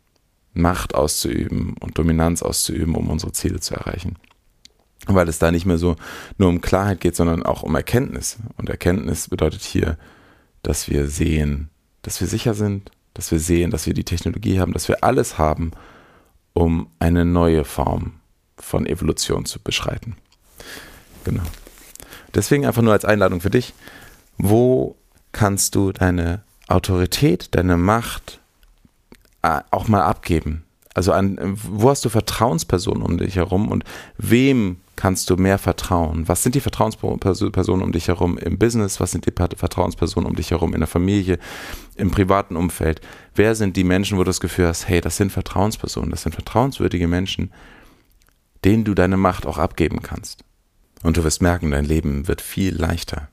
Macht 0.54 0.96
auszuüben 0.96 1.76
und 1.80 1.98
Dominanz 1.98 2.44
auszuüben, 2.44 2.96
um 2.96 3.10
unsere 3.10 3.32
Ziele 3.32 3.60
zu 3.60 3.76
erreichen. 3.76 4.18
Weil 5.08 5.28
es 5.28 5.40
da 5.40 5.52
nicht 5.52 5.66
mehr 5.66 5.80
so 5.80 5.96
nur 6.38 6.50
um 6.50 6.62
Klarheit 6.62 7.02
geht, 7.02 7.16
sondern 7.16 7.44
auch 7.44 7.64
um 7.64 7.76
Erkenntnis. 7.76 8.38
Und 8.56 8.70
Erkenntnis 8.70 9.28
bedeutet 9.28 9.64
hier, 9.64 9.98
dass 10.62 10.90
wir 10.90 11.08
sehen, 11.08 11.70
dass 12.04 12.22
wir 12.22 12.28
sicher 12.28 12.54
sind, 12.54 12.92
dass 13.16 13.32
wir 13.32 13.40
sehen, 13.40 13.72
dass 13.72 13.88
wir 13.88 13.94
die 13.94 14.06
Technologie 14.06 14.60
haben, 14.60 14.74
dass 14.74 14.88
wir 14.88 15.04
alles 15.04 15.38
haben, 15.38 15.72
um 16.54 16.88
eine 17.00 17.26
neue 17.26 17.66
Form 17.66 18.14
von 18.58 18.86
Evolution 18.86 19.46
zu 19.46 19.60
beschreiten. 19.60 20.16
Genau. 21.24 21.44
Deswegen 22.34 22.66
einfach 22.66 22.82
nur 22.82 22.94
als 22.94 23.06
Einladung 23.06 23.42
für 23.42 23.50
dich, 23.50 23.74
wo 24.38 24.96
kannst 25.32 25.76
du 25.76 25.92
deine 25.92 26.44
Autorität, 26.68 27.56
deine 27.56 27.78
Macht 27.78 28.40
äh, 29.42 29.62
auch 29.72 29.88
mal 29.88 30.04
abgeben? 30.04 30.64
Also 30.94 31.12
an, 31.12 31.38
wo 31.64 31.90
hast 31.90 32.06
du 32.06 32.10
Vertrauenspersonen 32.10 33.02
um 33.02 33.18
dich 33.18 33.36
herum 33.36 33.70
und 33.70 33.84
wem 34.18 34.78
kannst 34.96 35.30
du 35.30 35.38
mehr 35.38 35.58
vertrauen? 35.58 36.28
Was 36.28 36.44
sind 36.44 36.56
die 36.56 36.60
Vertrauenspersonen 36.60 37.84
um 37.84 37.92
dich 37.92 38.08
herum 38.08 38.38
im 38.38 38.58
Business? 38.58 39.00
Was 39.00 39.12
sind 39.12 39.26
die 39.26 39.32
Vertrauenspersonen 39.32 40.30
um 40.30 40.36
dich 40.36 40.52
herum 40.52 40.74
in 40.74 40.82
der 40.82 40.88
Familie, 40.88 41.40
im 41.96 42.12
privaten 42.12 42.56
Umfeld? 42.56 43.02
Wer 43.36 43.56
sind 43.56 43.76
die 43.76 43.84
Menschen, 43.84 44.18
wo 44.18 44.24
du 44.24 44.30
das 44.30 44.40
Gefühl 44.40 44.68
hast, 44.68 44.88
hey, 44.88 45.02
das 45.02 45.18
sind 45.18 45.32
Vertrauenspersonen, 45.32 46.12
das 46.12 46.24
sind 46.24 46.34
vertrauenswürdige 46.34 47.08
Menschen, 47.08 47.52
denen 48.64 48.84
du 48.84 48.94
deine 48.94 49.18
Macht 49.18 49.46
auch 49.46 49.58
abgeben 49.58 50.02
kannst? 50.02 50.44
Und 51.02 51.18
du 51.18 51.24
wirst 51.24 51.42
merken, 51.42 51.72
dein 51.72 51.86
Leben 51.86 52.28
wird 52.28 52.42
viel 52.42 52.76
leichter, 52.76 53.28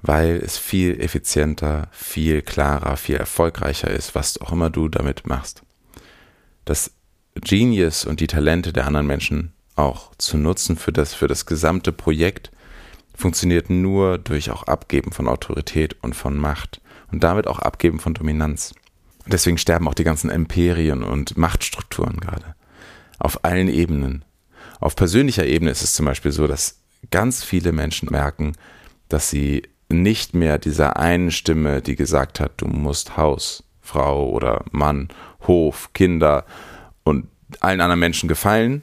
weil 0.00 0.36
es 0.36 0.58
viel 0.58 1.00
effizienter, 1.00 1.88
viel 1.90 2.40
klarer, 2.40 2.96
viel 2.96 3.16
erfolgreicher 3.16 3.90
ist, 3.90 4.14
was 4.14 4.40
auch 4.40 4.52
immer 4.52 4.70
du 4.70 4.88
damit 4.88 5.26
machst. 5.26 5.62
Das 6.64 6.92
Genius 7.34 8.04
und 8.04 8.20
die 8.20 8.26
Talente 8.26 8.72
der 8.72 8.86
anderen 8.86 9.06
Menschen 9.06 9.52
auch 9.76 10.14
zu 10.16 10.36
nutzen 10.36 10.76
für 10.76 10.92
das, 10.92 11.14
für 11.14 11.28
das 11.28 11.46
gesamte 11.46 11.92
Projekt 11.92 12.50
funktioniert 13.14 13.70
nur 13.70 14.18
durch 14.18 14.50
auch 14.50 14.64
Abgeben 14.64 15.12
von 15.12 15.28
Autorität 15.28 15.96
und 16.02 16.14
von 16.14 16.36
Macht 16.36 16.80
und 17.10 17.22
damit 17.22 17.46
auch 17.46 17.58
Abgeben 17.58 18.00
von 18.00 18.14
Dominanz. 18.14 18.74
Und 19.24 19.32
deswegen 19.32 19.58
sterben 19.58 19.86
auch 19.88 19.94
die 19.94 20.04
ganzen 20.04 20.30
Imperien 20.30 21.02
und 21.02 21.36
Machtstrukturen 21.36 22.18
gerade. 22.18 22.54
Auf 23.18 23.44
allen 23.44 23.68
Ebenen. 23.68 24.24
Auf 24.80 24.96
persönlicher 24.96 25.46
Ebene 25.46 25.70
ist 25.70 25.82
es 25.82 25.94
zum 25.94 26.06
Beispiel 26.06 26.32
so, 26.32 26.46
dass 26.46 26.80
ganz 27.10 27.44
viele 27.44 27.72
Menschen 27.72 28.08
merken, 28.10 28.52
dass 29.08 29.30
sie 29.30 29.62
nicht 29.88 30.34
mehr 30.34 30.58
dieser 30.58 30.96
einen 30.96 31.30
Stimme, 31.30 31.82
die 31.82 31.96
gesagt 31.96 32.40
hat, 32.40 32.52
du 32.56 32.66
musst 32.66 33.16
Haus, 33.16 33.62
Frau 33.80 34.28
oder 34.30 34.64
Mann, 34.70 35.08
Hof, 35.46 35.92
Kinder 35.92 36.44
und 37.04 37.28
allen 37.60 37.80
anderen 37.80 38.00
Menschen 38.00 38.28
gefallen, 38.28 38.82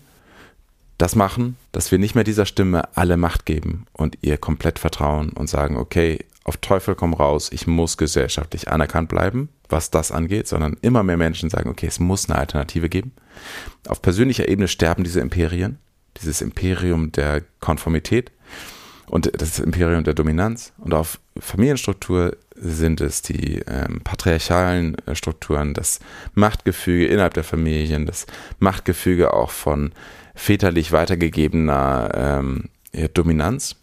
das 0.99 1.15
machen, 1.15 1.57
dass 1.71 1.91
wir 1.91 1.97
nicht 1.97 2.13
mehr 2.13 2.23
dieser 2.23 2.45
Stimme 2.45 2.95
alle 2.95 3.17
Macht 3.17 3.47
geben 3.47 3.88
und 3.93 4.19
ihr 4.21 4.38
komplett 4.38 4.77
vertrauen 4.77 5.29
und 5.29 5.49
sagen, 5.49 5.77
okay, 5.77 6.19
auf 6.43 6.57
Teufel 6.57 6.93
komm 6.93 7.13
raus, 7.13 7.49
ich 7.51 7.65
muss 7.65 7.97
gesellschaftlich 7.97 8.69
anerkannt 8.69 9.09
bleiben, 9.09 9.49
was 9.67 9.89
das 9.89 10.12
angeht, 10.12 10.47
sondern 10.47 10.77
immer 10.81 11.03
mehr 11.03 11.17
Menschen 11.17 11.49
sagen, 11.49 11.69
okay, 11.69 11.88
es 11.88 11.99
muss 11.99 12.29
eine 12.29 12.38
Alternative 12.38 12.89
geben. 12.89 13.13
Auf 13.88 14.01
persönlicher 14.01 14.47
Ebene 14.47 14.67
sterben 14.67 15.03
diese 15.03 15.19
Imperien 15.19 15.79
dieses 16.21 16.41
Imperium 16.41 17.12
der 17.12 17.41
Konformität 17.59 18.31
und 19.07 19.31
das 19.41 19.59
Imperium 19.59 20.03
der 20.03 20.13
Dominanz. 20.13 20.73
Und 20.77 20.93
auf 20.93 21.19
Familienstruktur 21.39 22.38
sind 22.55 23.01
es 23.01 23.21
die 23.21 23.62
ähm, 23.67 24.01
patriarchalen 24.03 24.97
äh, 25.07 25.15
Strukturen, 25.15 25.73
das 25.73 25.99
Machtgefüge 26.33 27.07
innerhalb 27.07 27.33
der 27.33 27.43
Familien, 27.43 28.05
das 28.05 28.27
Machtgefüge 28.59 29.33
auch 29.33 29.51
von 29.51 29.91
väterlich 30.39 30.91
weitergegebener 30.91 32.12
ähm, 32.15 32.69
Dominanz. 33.13 33.75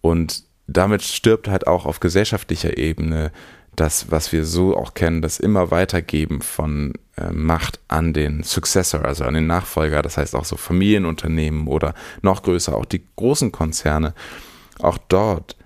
Und 0.00 0.44
damit 0.66 1.02
stirbt 1.02 1.48
halt 1.48 1.66
auch 1.66 1.86
auf 1.86 2.00
gesellschaftlicher 2.00 2.76
Ebene 2.76 3.30
das, 3.76 4.10
was 4.10 4.32
wir 4.32 4.44
so 4.46 4.74
auch 4.76 4.94
kennen, 4.94 5.20
das 5.20 5.38
immer 5.38 5.70
weitergeben 5.70 6.40
von 6.40 6.94
äh, 7.16 7.30
Macht 7.30 7.78
an 7.88 8.14
den 8.14 8.42
Successor, 8.42 9.04
also 9.04 9.24
an 9.24 9.34
den 9.34 9.46
Nachfolger, 9.46 10.00
das 10.00 10.16
heißt 10.16 10.34
auch 10.34 10.46
so 10.46 10.56
Familienunternehmen 10.56 11.66
oder 11.66 11.94
noch 12.22 12.42
größer 12.42 12.74
auch 12.74 12.86
die 12.86 13.04
großen 13.16 13.52
Konzerne. 13.52 14.14
Auch 14.78 14.96
dort 14.96 15.56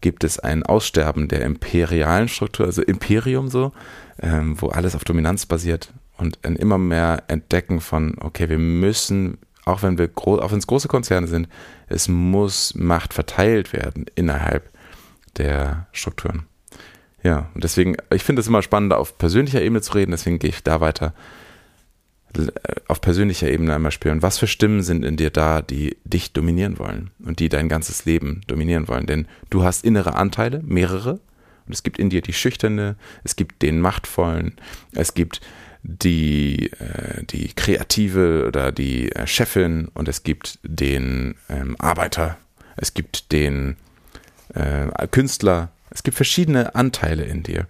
gibt 0.00 0.22
es 0.22 0.38
ein 0.38 0.62
Aussterben 0.62 1.26
der 1.26 1.40
imperialen 1.40 2.28
Struktur, 2.28 2.66
also 2.66 2.82
Imperium 2.82 3.48
so, 3.48 3.72
ähm, 4.22 4.60
wo 4.60 4.68
alles 4.68 4.94
auf 4.94 5.02
Dominanz 5.02 5.46
basiert 5.46 5.92
und 6.18 6.38
ein 6.44 6.54
immer 6.54 6.78
mehr 6.78 7.24
Entdecken 7.26 7.80
von, 7.80 8.16
okay, 8.20 8.48
wir 8.48 8.58
müssen, 8.58 9.38
auch 9.66 9.82
wenn 9.82 9.98
wir 9.98 10.08
auch 10.16 10.52
wenn 10.52 10.58
es 10.58 10.66
große 10.66 10.88
Konzerne 10.88 11.26
sind, 11.26 11.48
es 11.88 12.08
muss 12.08 12.74
Macht 12.74 13.12
verteilt 13.12 13.74
werden 13.74 14.06
innerhalb 14.14 14.70
der 15.36 15.88
Strukturen. 15.92 16.46
Ja, 17.22 17.50
und 17.54 17.64
deswegen, 17.64 17.96
ich 18.14 18.22
finde 18.22 18.40
es 18.40 18.48
immer 18.48 18.62
spannender, 18.62 18.98
auf 18.98 19.18
persönlicher 19.18 19.60
Ebene 19.60 19.82
zu 19.82 19.94
reden, 19.94 20.12
deswegen 20.12 20.38
gehe 20.38 20.50
ich 20.50 20.62
da 20.62 20.80
weiter 20.80 21.12
äh, 22.36 22.46
auf 22.86 23.00
persönlicher 23.00 23.50
Ebene 23.50 23.74
einmal 23.74 23.90
spüren, 23.90 24.22
was 24.22 24.38
für 24.38 24.46
Stimmen 24.46 24.82
sind 24.82 25.04
in 25.04 25.16
dir 25.16 25.30
da, 25.30 25.60
die 25.60 25.96
dich 26.04 26.32
dominieren 26.32 26.78
wollen 26.78 27.10
und 27.24 27.40
die 27.40 27.48
dein 27.48 27.68
ganzes 27.68 28.04
Leben 28.04 28.42
dominieren 28.46 28.86
wollen. 28.86 29.06
Denn 29.06 29.26
du 29.50 29.64
hast 29.64 29.84
innere 29.84 30.14
Anteile, 30.14 30.62
mehrere, 30.64 31.18
und 31.66 31.72
es 31.72 31.82
gibt 31.82 31.98
in 31.98 32.10
dir 32.10 32.22
die 32.22 32.32
Schüchterne, 32.32 32.94
es 33.24 33.34
gibt 33.34 33.62
den 33.62 33.80
Machtvollen, 33.80 34.54
es 34.92 35.14
gibt 35.14 35.40
die, 35.86 36.72
äh, 36.72 37.24
die 37.24 37.52
Kreative 37.54 38.46
oder 38.46 38.72
die 38.72 39.12
äh, 39.12 39.26
Chefin 39.26 39.88
und 39.94 40.08
es 40.08 40.24
gibt 40.24 40.58
den 40.62 41.36
ähm, 41.48 41.76
Arbeiter, 41.78 42.38
es 42.76 42.92
gibt 42.92 43.30
den 43.30 43.76
äh, 44.54 45.06
Künstler, 45.08 45.70
es 45.90 46.02
gibt 46.02 46.16
verschiedene 46.16 46.74
Anteile 46.74 47.24
in 47.24 47.44
dir. 47.44 47.68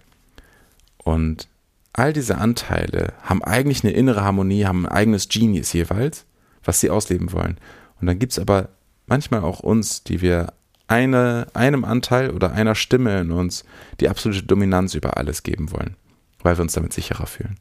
Und 0.97 1.47
all 1.93 2.11
diese 2.11 2.39
Anteile 2.39 3.13
haben 3.21 3.43
eigentlich 3.43 3.83
eine 3.83 3.93
innere 3.93 4.23
Harmonie, 4.23 4.65
haben 4.65 4.87
ein 4.87 4.91
eigenes 4.91 5.29
Genius 5.29 5.71
jeweils, 5.73 6.25
was 6.63 6.79
sie 6.79 6.89
ausleben 6.89 7.31
wollen. 7.31 7.57
Und 8.01 8.07
dann 8.07 8.19
gibt 8.19 8.31
es 8.33 8.39
aber 8.39 8.69
manchmal 9.05 9.41
auch 9.41 9.59
uns, 9.59 10.03
die 10.03 10.21
wir 10.21 10.53
eine, 10.87 11.47
einem 11.53 11.85
Anteil 11.85 12.31
oder 12.31 12.51
einer 12.51 12.75
Stimme 12.75 13.21
in 13.21 13.31
uns 13.31 13.63
die 13.99 14.09
absolute 14.09 14.43
Dominanz 14.43 14.95
über 14.95 15.17
alles 15.17 15.43
geben 15.43 15.71
wollen, 15.71 15.95
weil 16.41 16.57
wir 16.57 16.63
uns 16.63 16.73
damit 16.73 16.93
sicherer 16.93 17.27
fühlen. 17.27 17.57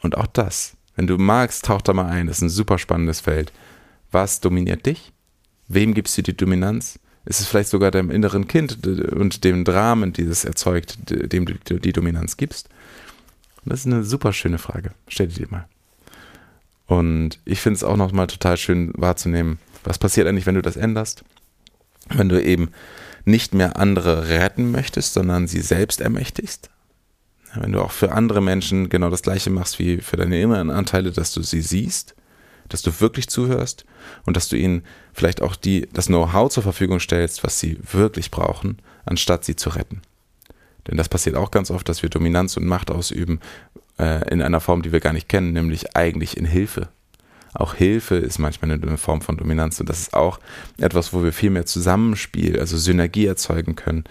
Und 0.00 0.16
auch 0.16 0.26
das, 0.26 0.76
wenn 0.96 1.06
du 1.06 1.18
magst, 1.18 1.64
tauch 1.64 1.82
da 1.82 1.92
mal 1.92 2.06
ein, 2.06 2.26
das 2.26 2.38
ist 2.38 2.42
ein 2.42 2.48
super 2.48 2.78
spannendes 2.78 3.20
Feld. 3.20 3.52
Was 4.10 4.40
dominiert 4.40 4.86
dich? 4.86 5.12
Wem 5.68 5.94
gibst 5.94 6.16
du 6.16 6.22
die 6.22 6.36
Dominanz? 6.36 6.98
Ist 7.24 7.40
es 7.40 7.46
vielleicht 7.46 7.68
sogar 7.68 7.90
deinem 7.90 8.10
inneren 8.10 8.48
Kind 8.48 8.86
und 8.86 9.44
dem 9.44 9.64
Dramen, 9.64 10.12
die 10.12 10.22
es 10.22 10.44
erzeugt, 10.44 10.96
dem 11.10 11.44
du 11.44 11.78
die 11.78 11.92
Dominanz 11.92 12.36
gibst? 12.36 12.68
Das 13.64 13.80
ist 13.80 13.86
eine 13.86 14.02
super 14.02 14.32
schöne 14.32 14.58
Frage. 14.58 14.92
Stell 15.08 15.28
dir 15.28 15.46
die 15.46 15.52
mal. 15.52 15.68
Und 16.86 17.38
ich 17.44 17.60
finde 17.60 17.76
es 17.76 17.84
auch 17.84 17.96
nochmal 17.96 18.28
total 18.28 18.56
schön 18.56 18.92
wahrzunehmen, 18.96 19.58
was 19.84 19.98
passiert 19.98 20.26
eigentlich, 20.26 20.46
wenn 20.46 20.54
du 20.54 20.62
das 20.62 20.76
änderst? 20.76 21.22
Wenn 22.08 22.30
du 22.30 22.42
eben 22.42 22.70
nicht 23.26 23.52
mehr 23.52 23.76
andere 23.76 24.28
retten 24.28 24.70
möchtest, 24.70 25.12
sondern 25.12 25.46
sie 25.46 25.60
selbst 25.60 26.00
ermächtigst. 26.00 26.70
Wenn 27.54 27.72
du 27.72 27.80
auch 27.80 27.92
für 27.92 28.12
andere 28.12 28.40
Menschen 28.40 28.88
genau 28.88 29.10
das 29.10 29.22
Gleiche 29.22 29.50
machst 29.50 29.78
wie 29.78 29.98
für 29.98 30.16
deine 30.16 30.40
inneren 30.40 30.70
Anteile, 30.70 31.12
dass 31.12 31.32
du 31.32 31.42
sie 31.42 31.62
siehst 31.62 32.14
dass 32.68 32.82
du 32.82 33.00
wirklich 33.00 33.28
zuhörst 33.28 33.84
und 34.24 34.36
dass 34.36 34.48
du 34.48 34.56
ihnen 34.56 34.82
vielleicht 35.12 35.42
auch 35.42 35.56
die, 35.56 35.88
das 35.92 36.06
Know-how 36.06 36.50
zur 36.50 36.62
Verfügung 36.62 37.00
stellst, 37.00 37.44
was 37.44 37.58
sie 37.58 37.78
wirklich 37.90 38.30
brauchen, 38.30 38.78
anstatt 39.04 39.44
sie 39.44 39.56
zu 39.56 39.70
retten. 39.70 40.02
Denn 40.86 40.96
das 40.96 41.08
passiert 41.08 41.36
auch 41.36 41.50
ganz 41.50 41.70
oft, 41.70 41.88
dass 41.88 42.02
wir 42.02 42.10
Dominanz 42.10 42.56
und 42.56 42.66
Macht 42.66 42.90
ausüben 42.90 43.40
äh, 43.98 44.30
in 44.30 44.42
einer 44.42 44.60
Form, 44.60 44.82
die 44.82 44.92
wir 44.92 45.00
gar 45.00 45.12
nicht 45.12 45.28
kennen, 45.28 45.52
nämlich 45.52 45.96
eigentlich 45.96 46.36
in 46.36 46.44
Hilfe. 46.44 46.88
Auch 47.54 47.74
Hilfe 47.74 48.16
ist 48.16 48.38
manchmal 48.38 48.70
eine 48.70 48.98
Form 48.98 49.22
von 49.22 49.36
Dominanz 49.36 49.80
und 49.80 49.88
das 49.88 50.00
ist 50.00 50.14
auch 50.14 50.38
etwas, 50.78 51.12
wo 51.12 51.24
wir 51.24 51.32
viel 51.32 51.50
mehr 51.50 51.66
Zusammenspiel, 51.66 52.60
also 52.60 52.76
Synergie 52.76 53.26
erzeugen 53.26 53.74
können, 53.74 54.04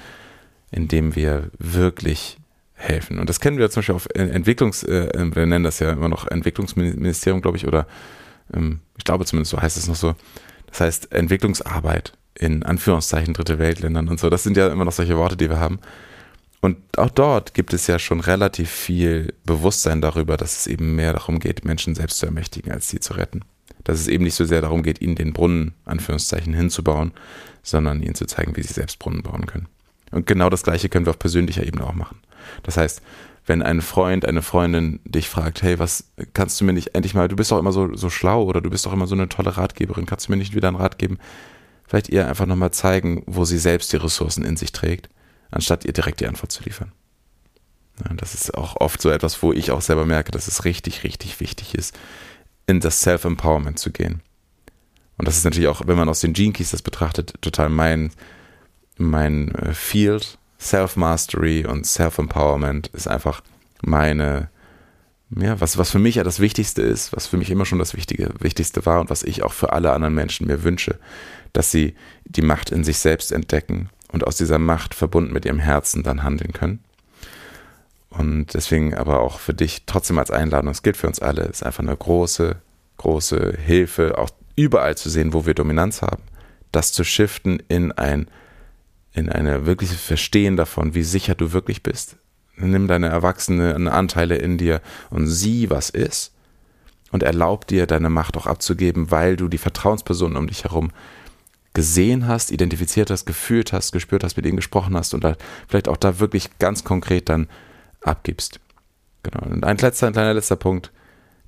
indem 0.71 1.15
wir 1.15 1.49
wirklich 1.57 2.37
helfen. 2.77 3.19
Und 3.19 3.27
das 3.29 3.39
kennen 3.39 3.57
wir 3.57 3.69
zum 3.69 3.81
Beispiel 3.81 3.95
auf 3.95 4.07
Entwicklungs, 4.13 4.83
äh, 4.83 5.09
wir 5.33 5.45
nennen 5.45 5.63
das 5.63 5.79
ja 5.79 5.91
immer 5.91 6.09
noch 6.09 6.27
Entwicklungsministerium, 6.27 7.41
glaube 7.41 7.57
ich, 7.57 7.67
oder 7.67 7.87
ähm, 8.53 8.79
ich 8.97 9.03
glaube 9.03 9.25
zumindest 9.25 9.51
so 9.51 9.61
heißt 9.61 9.77
es 9.77 9.87
noch 9.87 9.95
so, 9.95 10.15
das 10.67 10.81
heißt 10.81 11.11
Entwicklungsarbeit 11.11 12.13
in 12.35 12.63
Anführungszeichen 12.63 13.33
dritte 13.33 13.59
Weltländern 13.59 14.07
und 14.09 14.19
so. 14.19 14.29
Das 14.29 14.43
sind 14.43 14.57
ja 14.57 14.67
immer 14.67 14.85
noch 14.85 14.91
solche 14.91 15.17
Worte, 15.17 15.35
die 15.35 15.49
wir 15.49 15.59
haben. 15.59 15.79
Und 16.61 16.77
auch 16.97 17.09
dort 17.09 17.53
gibt 17.53 17.73
es 17.73 17.87
ja 17.87 17.99
schon 17.99 18.19
relativ 18.19 18.69
viel 18.69 19.33
Bewusstsein 19.45 20.01
darüber, 20.01 20.37
dass 20.37 20.57
es 20.57 20.67
eben 20.67 20.95
mehr 20.95 21.13
darum 21.13 21.39
geht, 21.39 21.65
Menschen 21.65 21.95
selbst 21.95 22.19
zu 22.19 22.25
ermächtigen, 22.25 22.71
als 22.71 22.89
sie 22.89 22.99
zu 22.99 23.13
retten. 23.13 23.41
Dass 23.83 23.99
es 23.99 24.07
eben 24.07 24.23
nicht 24.23 24.35
so 24.35 24.45
sehr 24.45 24.61
darum 24.61 24.83
geht, 24.83 25.01
ihnen 25.01 25.15
den 25.15 25.33
Brunnen, 25.33 25.73
Anführungszeichen, 25.85 26.53
hinzubauen, 26.53 27.11
sondern 27.63 28.01
ihnen 28.01 28.15
zu 28.15 28.25
zeigen, 28.25 28.55
wie 28.55 28.63
sie 28.63 28.73
selbst 28.73 28.99
Brunnen 28.99 29.23
bauen 29.23 29.45
können. 29.45 29.67
Und 30.11 30.25
genau 30.25 30.49
das 30.49 30.63
Gleiche 30.63 30.89
können 30.89 31.05
wir 31.05 31.11
auf 31.11 31.19
persönlicher 31.19 31.65
Ebene 31.65 31.85
auch 31.85 31.93
machen. 31.93 32.19
Das 32.63 32.77
heißt, 32.77 33.01
wenn 33.45 33.61
ein 33.61 33.81
Freund, 33.81 34.25
eine 34.25 34.41
Freundin 34.41 34.99
dich 35.05 35.29
fragt, 35.29 35.61
hey, 35.61 35.79
was 35.79 36.11
kannst 36.33 36.59
du 36.59 36.65
mir 36.65 36.73
nicht 36.73 36.95
endlich 36.95 37.13
mal, 37.13 37.27
du 37.27 37.35
bist 37.35 37.51
doch 37.51 37.59
immer 37.59 37.71
so, 37.71 37.95
so 37.95 38.09
schlau 38.09 38.43
oder 38.43 38.61
du 38.61 38.69
bist 38.69 38.85
doch 38.85 38.93
immer 38.93 39.07
so 39.07 39.15
eine 39.15 39.29
tolle 39.29 39.55
Ratgeberin, 39.55 40.05
kannst 40.05 40.27
du 40.27 40.31
mir 40.31 40.37
nicht 40.37 40.53
wieder 40.53 40.67
einen 40.67 40.77
Rat 40.77 40.97
geben? 40.97 41.17
Vielleicht 41.87 42.09
ihr 42.09 42.27
einfach 42.27 42.45
nochmal 42.45 42.71
zeigen, 42.71 43.23
wo 43.25 43.45
sie 43.45 43.57
selbst 43.57 43.93
die 43.93 43.97
Ressourcen 43.97 44.43
in 44.43 44.57
sich 44.57 44.73
trägt, 44.73 45.09
anstatt 45.49 45.85
ihr 45.85 45.93
direkt 45.93 46.19
die 46.19 46.27
Antwort 46.27 46.51
zu 46.51 46.63
liefern. 46.63 46.91
Ja, 48.03 48.13
das 48.15 48.33
ist 48.33 48.53
auch 48.53 48.75
oft 48.75 49.01
so 49.01 49.09
etwas, 49.09 49.41
wo 49.41 49.53
ich 49.53 49.71
auch 49.71 49.81
selber 49.81 50.05
merke, 50.05 50.31
dass 50.31 50.47
es 50.47 50.65
richtig, 50.65 51.03
richtig 51.03 51.39
wichtig 51.39 51.73
ist, 51.73 51.97
in 52.67 52.81
das 52.81 53.01
Self-Empowerment 53.01 53.79
zu 53.79 53.91
gehen. 53.91 54.21
Und 55.17 55.27
das 55.27 55.37
ist 55.37 55.45
natürlich 55.45 55.69
auch, 55.69 55.81
wenn 55.87 55.97
man 55.97 56.09
aus 56.09 56.19
den 56.19 56.33
Gene 56.33 56.53
Keys 56.53 56.71
das 56.71 56.81
betrachtet, 56.81 57.33
total 57.41 57.69
mein, 57.69 58.11
mein 58.97 59.55
äh, 59.55 59.73
Field, 59.73 60.36
Self-Mastery 60.59 61.65
und 61.65 61.85
Self-Empowerment 61.85 62.87
ist 62.87 63.07
einfach 63.07 63.41
meine, 63.81 64.49
ja, 65.29 65.59
was, 65.59 65.77
was 65.77 65.91
für 65.91 65.99
mich 65.99 66.15
ja 66.15 66.23
das 66.23 66.39
Wichtigste 66.39 66.81
ist, 66.81 67.13
was 67.13 67.27
für 67.27 67.37
mich 67.37 67.49
immer 67.49 67.65
schon 67.65 67.79
das 67.79 67.95
Wichtige, 67.95 68.31
Wichtigste 68.39 68.85
war 68.85 69.01
und 69.01 69.09
was 69.09 69.23
ich 69.23 69.43
auch 69.43 69.53
für 69.53 69.73
alle 69.73 69.91
anderen 69.91 70.15
Menschen 70.15 70.47
mir 70.47 70.63
wünsche, 70.63 70.99
dass 71.53 71.71
sie 71.71 71.95
die 72.25 72.41
Macht 72.41 72.71
in 72.71 72.83
sich 72.83 72.99
selbst 72.99 73.31
entdecken 73.31 73.89
und 74.11 74.25
aus 74.25 74.37
dieser 74.37 74.59
Macht 74.59 74.95
verbunden 74.95 75.33
mit 75.33 75.45
ihrem 75.45 75.59
Herzen 75.59 76.03
dann 76.03 76.23
handeln 76.23 76.53
können. 76.53 76.79
Und 78.09 78.53
deswegen 78.53 78.95
aber 78.95 79.19
auch 79.19 79.39
für 79.39 79.53
dich 79.53 79.83
trotzdem 79.85 80.17
als 80.17 80.31
Einladung, 80.31 80.71
es 80.71 80.81
gilt 80.81 80.97
für 80.97 81.07
uns 81.07 81.19
alle, 81.19 81.43
ist 81.43 81.63
einfach 81.63 81.83
eine 81.83 81.95
große, 81.95 82.55
große 82.97 83.57
Hilfe, 83.63 84.17
auch 84.17 84.29
überall 84.55 84.97
zu 84.97 85.09
sehen, 85.09 85.33
wo 85.33 85.45
wir 85.45 85.53
Dominanz 85.53 86.01
haben, 86.01 86.23
das 86.71 86.91
zu 86.93 87.03
shiften 87.03 87.61
in 87.67 87.91
ein 87.91 88.27
in 89.17 89.29
eine 89.29 89.65
wirkliche 89.65 89.95
Verstehen 89.95 90.55
davon, 90.57 90.93
wie 90.93 91.03
sicher 91.03 91.35
du 91.35 91.51
wirklich 91.51 91.81
bist. 91.83 92.17
Nimm 92.55 92.87
deine 92.87 93.07
erwachsenen 93.07 93.87
Anteile 93.87 94.35
in 94.35 94.57
dir 94.57 94.81
und 95.09 95.27
sieh, 95.27 95.69
was 95.69 95.89
ist. 95.89 96.33
Und 97.11 97.23
erlaub 97.23 97.67
dir, 97.67 97.87
deine 97.87 98.09
Macht 98.09 98.37
auch 98.37 98.47
abzugeben, 98.47 99.11
weil 99.11 99.35
du 99.35 99.47
die 99.47 99.57
Vertrauenspersonen 99.57 100.37
um 100.37 100.47
dich 100.47 100.65
herum 100.65 100.91
gesehen 101.73 102.27
hast, 102.27 102.51
identifiziert 102.51 103.09
hast, 103.09 103.25
gefühlt 103.25 103.71
hast, 103.73 103.91
gespürt 103.91 104.23
hast, 104.23 104.35
mit 104.37 104.45
ihnen 104.45 104.55
gesprochen 104.55 104.95
hast 104.95 105.13
und 105.13 105.25
vielleicht 105.67 105.87
auch 105.87 105.97
da 105.97 106.19
wirklich 106.19 106.57
ganz 106.59 106.83
konkret 106.83 107.29
dann 107.29 107.47
abgibst. 108.01 108.59
Genau. 109.23 109.45
Und 109.45 109.63
ein 109.63 109.77
letzter, 109.77 110.07
ein 110.07 110.13
kleiner 110.13 110.33
letzter 110.33 110.55
Punkt. 110.55 110.91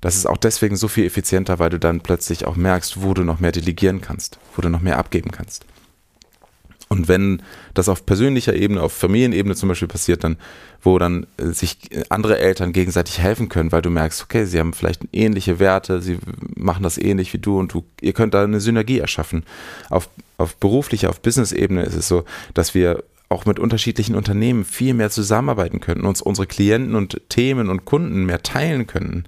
Das 0.00 0.16
ist 0.16 0.26
auch 0.26 0.38
deswegen 0.38 0.76
so 0.76 0.88
viel 0.88 1.04
effizienter, 1.04 1.58
weil 1.58 1.70
du 1.70 1.78
dann 1.78 2.00
plötzlich 2.00 2.46
auch 2.46 2.56
merkst, 2.56 3.02
wo 3.02 3.12
du 3.12 3.22
noch 3.22 3.40
mehr 3.40 3.52
delegieren 3.52 4.00
kannst, 4.00 4.38
wo 4.56 4.62
du 4.62 4.70
noch 4.70 4.80
mehr 4.80 4.98
abgeben 4.98 5.30
kannst. 5.30 5.66
Und 6.92 7.06
wenn 7.06 7.40
das 7.72 7.88
auf 7.88 8.04
persönlicher 8.04 8.52
Ebene, 8.52 8.82
auf 8.82 8.92
Familienebene 8.92 9.54
zum 9.54 9.68
Beispiel 9.68 9.86
passiert, 9.86 10.24
dann, 10.24 10.36
wo 10.82 10.98
dann 10.98 11.24
äh, 11.36 11.46
sich 11.52 11.78
andere 12.08 12.40
Eltern 12.40 12.72
gegenseitig 12.72 13.20
helfen 13.20 13.48
können, 13.48 13.70
weil 13.70 13.80
du 13.80 13.90
merkst, 13.90 14.24
okay, 14.24 14.44
sie 14.44 14.58
haben 14.58 14.72
vielleicht 14.72 15.02
ähnliche 15.12 15.60
Werte, 15.60 16.02
sie 16.02 16.18
machen 16.56 16.82
das 16.82 16.98
ähnlich 16.98 17.32
wie 17.32 17.38
du 17.38 17.60
und 17.60 17.72
du, 17.72 17.84
ihr 18.00 18.12
könnt 18.12 18.34
da 18.34 18.42
eine 18.42 18.58
Synergie 18.58 18.98
erschaffen. 18.98 19.44
Auf, 19.88 20.08
auf 20.36 20.56
beruflicher, 20.56 21.10
auf 21.10 21.20
Business-Ebene 21.20 21.84
ist 21.84 21.94
es 21.94 22.08
so, 22.08 22.24
dass 22.54 22.74
wir 22.74 23.04
auch 23.28 23.44
mit 23.44 23.60
unterschiedlichen 23.60 24.16
Unternehmen 24.16 24.64
viel 24.64 24.92
mehr 24.92 25.10
zusammenarbeiten 25.10 25.78
können, 25.78 26.04
uns 26.04 26.20
unsere 26.20 26.48
Klienten 26.48 26.96
und 26.96 27.20
Themen 27.28 27.68
und 27.68 27.84
Kunden 27.84 28.26
mehr 28.26 28.42
teilen 28.42 28.88
können 28.88 29.26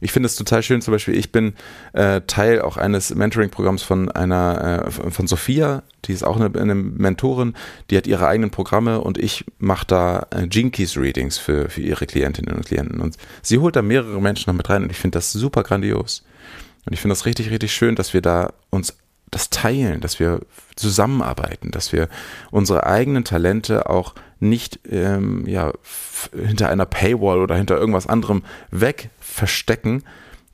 ich 0.00 0.12
finde 0.12 0.26
es 0.26 0.36
total 0.36 0.62
schön, 0.62 0.82
zum 0.82 0.92
Beispiel, 0.92 1.16
ich 1.16 1.32
bin 1.32 1.54
äh, 1.92 2.20
Teil 2.26 2.60
auch 2.60 2.76
eines 2.76 3.14
Mentoring-Programms 3.14 3.82
von 3.82 4.10
einer, 4.10 4.86
äh, 4.86 5.10
von 5.10 5.26
Sophia, 5.26 5.82
die 6.04 6.12
ist 6.12 6.24
auch 6.24 6.36
eine, 6.36 6.58
eine, 6.58 6.74
Mentorin, 6.74 7.54
die 7.90 7.96
hat 7.96 8.06
ihre 8.06 8.26
eigenen 8.28 8.50
Programme 8.50 9.00
und 9.00 9.18
ich 9.18 9.44
mache 9.58 9.86
da 9.86 10.26
äh, 10.30 10.46
Gene 10.46 10.70
Keys 10.70 10.96
Readings 10.96 11.38
für, 11.38 11.68
für 11.68 11.80
ihre 11.80 12.06
Klientinnen 12.06 12.54
und 12.54 12.66
Klienten. 12.66 13.00
Und 13.00 13.16
sie 13.42 13.58
holt 13.58 13.76
da 13.76 13.82
mehrere 13.82 14.20
Menschen 14.20 14.50
noch 14.50 14.56
mit 14.56 14.68
rein 14.68 14.84
und 14.84 14.90
ich 14.90 14.98
finde 14.98 15.16
das 15.16 15.32
super 15.32 15.62
grandios. 15.62 16.24
Und 16.84 16.92
ich 16.92 17.00
finde 17.00 17.12
das 17.12 17.26
richtig, 17.26 17.50
richtig 17.50 17.72
schön, 17.72 17.96
dass 17.96 18.14
wir 18.14 18.22
da 18.22 18.52
uns 18.70 18.96
das 19.30 19.50
teilen, 19.50 20.00
dass 20.00 20.20
wir 20.20 20.40
zusammenarbeiten, 20.76 21.70
dass 21.70 21.92
wir 21.92 22.08
unsere 22.50 22.86
eigenen 22.86 23.24
Talente 23.24 23.88
auch 23.90 24.14
nicht 24.38 24.80
ähm, 24.88 25.46
ja, 25.46 25.72
hinter 26.32 26.68
einer 26.68 26.86
Paywall 26.86 27.40
oder 27.40 27.56
hinter 27.56 27.78
irgendwas 27.78 28.06
anderem 28.06 28.42
weg 28.70 29.10
verstecken, 29.18 30.04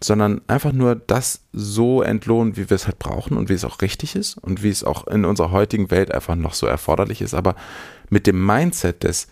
sondern 0.03 0.41
einfach 0.47 0.73
nur 0.73 0.95
das 0.97 1.43
so 1.53 2.03
entlohnen, 2.03 2.57
wie 2.57 2.71
wir 2.71 2.75
es 2.75 2.87
halt 2.87 2.99
brauchen 2.99 3.37
und 3.37 3.49
wie 3.49 3.55
es 3.55 3.65
auch 3.65 3.81
richtig 3.83 4.17
ist 4.17 4.37
und 4.39 4.63
wie 4.63 4.71
es 4.71 4.85
auch 4.85 5.07
in 5.07 5.25
unserer 5.25 5.51
heutigen 5.51 5.91
Welt 5.91 6.13
einfach 6.13 6.35
noch 6.35 6.55
so 6.55 6.67
erforderlich 6.67 7.21
ist, 7.21 7.35
aber 7.35 7.55
mit 8.11 8.27
dem 8.27 8.45
Mindset 8.45 9.05
des 9.05 9.29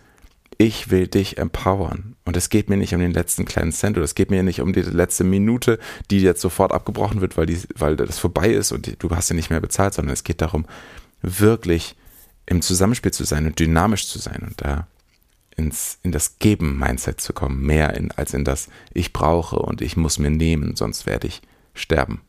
ich 0.61 0.91
will 0.91 1.07
dich 1.07 1.39
empowern. 1.39 2.15
Und 2.23 2.37
es 2.37 2.49
geht 2.49 2.69
mir 2.69 2.77
nicht 2.77 2.93
um 2.93 2.99
den 2.99 3.13
letzten 3.13 3.45
kleinen 3.45 3.71
Cent 3.71 3.97
oder 3.97 4.03
es 4.03 4.13
geht 4.13 4.29
mir 4.29 4.43
nicht 4.43 4.61
um 4.61 4.73
die 4.73 4.81
letzte 4.81 5.23
Minute, 5.23 5.79
die 6.11 6.21
jetzt 6.21 6.39
sofort 6.39 6.71
abgebrochen 6.71 7.19
wird, 7.19 7.35
weil, 7.35 7.47
die, 7.47 7.59
weil 7.75 7.95
das 7.95 8.19
vorbei 8.19 8.51
ist 8.51 8.71
und 8.71 8.95
du 9.01 9.09
hast 9.09 9.29
ja 9.29 9.35
nicht 9.35 9.49
mehr 9.49 9.59
bezahlt, 9.59 9.95
sondern 9.95 10.13
es 10.13 10.23
geht 10.23 10.39
darum, 10.39 10.65
wirklich 11.23 11.95
im 12.45 12.61
Zusammenspiel 12.61 13.11
zu 13.11 13.23
sein 13.23 13.47
und 13.47 13.57
dynamisch 13.57 14.07
zu 14.07 14.19
sein 14.19 14.43
und 14.43 14.61
da 14.61 14.85
ins, 15.55 15.97
in 16.03 16.11
das 16.11 16.37
Geben-Mindset 16.37 17.19
zu 17.19 17.33
kommen, 17.33 17.65
mehr 17.65 17.95
in, 17.95 18.11
als 18.11 18.35
in 18.35 18.45
das 18.45 18.69
Ich 18.93 19.13
brauche 19.13 19.57
und 19.57 19.81
ich 19.81 19.97
muss 19.97 20.19
mir 20.19 20.29
nehmen, 20.29 20.75
sonst 20.75 21.07
werde 21.07 21.25
ich 21.25 21.41
sterben. 21.73 22.21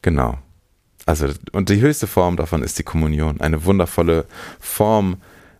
Genau. 0.00 0.38
Also, 1.04 1.28
und 1.52 1.68
die 1.68 1.82
höchste 1.82 2.06
Form 2.06 2.38
davon 2.38 2.62
ist 2.62 2.78
die 2.78 2.82
Kommunion. 2.82 3.42
Eine 3.42 3.66
wundervolle 3.66 4.24
Form. 4.58 5.18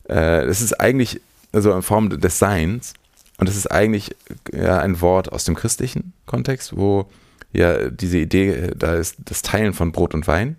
Äh, 0.09 0.45
es 0.45 0.63
ist 0.63 0.81
eigentlich 0.81 1.21
also 1.55 1.73
in 1.73 1.83
Form 1.83 2.11
des 2.11 2.39
Seins. 2.39 2.95
Und 3.39 3.49
es 3.49 3.57
ist 3.57 3.67
eigentlich 3.67 4.15
ja, 4.53 4.79
ein 4.79 5.01
Wort 5.01 5.33
aus 5.33 5.45
dem 5.45 5.55
christlichen 5.55 6.13
Kontext, 6.27 6.77
wo 6.77 7.09
ja 7.53 7.91
diese 7.91 8.19
Idee, 8.19 8.71
da 8.77 8.95
ist 8.95 9.17
das 9.25 9.43
Teilen 9.43 9.73
von 9.73 9.93
Brot 9.93 10.15
und 10.15 10.27
Wein. 10.27 10.57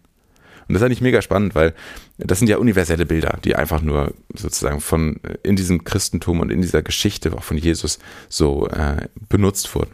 Und 0.67 0.73
das 0.73 0.81
ist 0.81 0.85
eigentlich 0.85 1.01
mega 1.01 1.21
spannend, 1.21 1.53
weil 1.53 1.73
das 2.17 2.39
sind 2.39 2.47
ja 2.47 2.57
universelle 2.57 3.05
Bilder, 3.05 3.37
die 3.43 3.55
einfach 3.55 3.81
nur 3.81 4.13
sozusagen 4.33 4.81
von 4.81 5.19
in 5.43 5.55
diesem 5.55 5.83
Christentum 5.83 6.39
und 6.39 6.51
in 6.51 6.61
dieser 6.61 6.81
Geschichte 6.81 7.33
auch 7.33 7.43
von 7.43 7.57
Jesus 7.57 7.99
so 8.29 8.67
äh, 8.67 9.07
benutzt 9.29 9.73
wurden. 9.75 9.91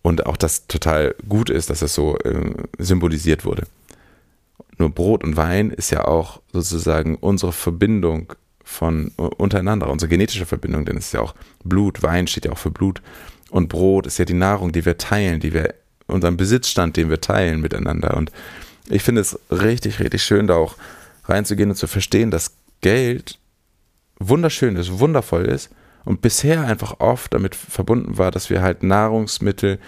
Und 0.00 0.26
auch 0.26 0.36
das 0.36 0.66
total 0.66 1.14
gut 1.28 1.50
ist, 1.50 1.70
dass 1.70 1.80
das 1.80 1.94
so 1.94 2.16
äh, 2.18 2.54
symbolisiert 2.78 3.44
wurde. 3.44 3.64
Nur 4.78 4.90
Brot 4.90 5.22
und 5.22 5.36
Wein 5.36 5.70
ist 5.70 5.90
ja 5.90 6.06
auch 6.06 6.40
sozusagen 6.52 7.16
unsere 7.16 7.52
Verbindung 7.52 8.32
von 8.72 9.12
untereinander, 9.16 9.88
unsere 9.88 10.08
genetische 10.08 10.46
Verbindung, 10.46 10.84
denn 10.84 10.96
es 10.96 11.06
ist 11.06 11.12
ja 11.12 11.20
auch 11.20 11.34
Blut, 11.62 12.02
Wein 12.02 12.26
steht 12.26 12.46
ja 12.46 12.52
auch 12.52 12.58
für 12.58 12.70
Blut 12.70 13.02
und 13.50 13.68
Brot 13.68 14.06
ist 14.06 14.18
ja 14.18 14.24
die 14.24 14.34
Nahrung, 14.34 14.72
die 14.72 14.84
wir 14.84 14.98
teilen, 14.98 15.38
die 15.38 15.52
wir 15.52 15.74
unseren 16.06 16.36
Besitzstand, 16.36 16.96
den 16.96 17.10
wir 17.10 17.20
teilen 17.20 17.60
miteinander. 17.60 18.16
Und 18.16 18.32
ich 18.88 19.02
finde 19.02 19.20
es 19.20 19.38
richtig, 19.50 20.00
richtig 20.00 20.22
schön, 20.22 20.46
da 20.46 20.54
auch 20.56 20.76
reinzugehen 21.26 21.70
und 21.70 21.76
zu 21.76 21.86
verstehen, 21.86 22.30
dass 22.30 22.56
Geld 22.80 23.38
wunderschön 24.18 24.76
ist, 24.76 24.98
wundervoll 24.98 25.44
ist 25.44 25.70
und 26.04 26.22
bisher 26.22 26.64
einfach 26.64 27.00
oft 27.00 27.32
damit 27.34 27.54
verbunden 27.54 28.18
war, 28.18 28.30
dass 28.30 28.50
wir 28.50 28.62
halt 28.62 28.82
Nahrungsmittel 28.82 29.78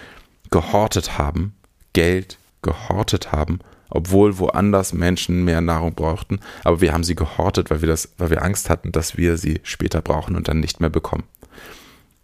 gehortet 0.50 1.18
haben, 1.18 1.54
Geld 1.92 2.38
gehortet 2.62 3.32
haben 3.32 3.60
obwohl 3.90 4.38
woanders 4.38 4.92
Menschen 4.92 5.44
mehr 5.44 5.60
Nahrung 5.60 5.94
brauchten, 5.94 6.40
aber 6.62 6.80
wir 6.80 6.92
haben 6.92 7.04
sie 7.04 7.14
gehortet, 7.14 7.70
weil 7.70 7.80
wir 7.80 7.88
das, 7.88 8.10
weil 8.18 8.30
wir 8.30 8.42
Angst 8.42 8.70
hatten, 8.70 8.92
dass 8.92 9.16
wir 9.16 9.36
sie 9.36 9.60
später 9.62 10.02
brauchen 10.02 10.36
und 10.36 10.48
dann 10.48 10.60
nicht 10.60 10.80
mehr 10.80 10.90
bekommen. 10.90 11.24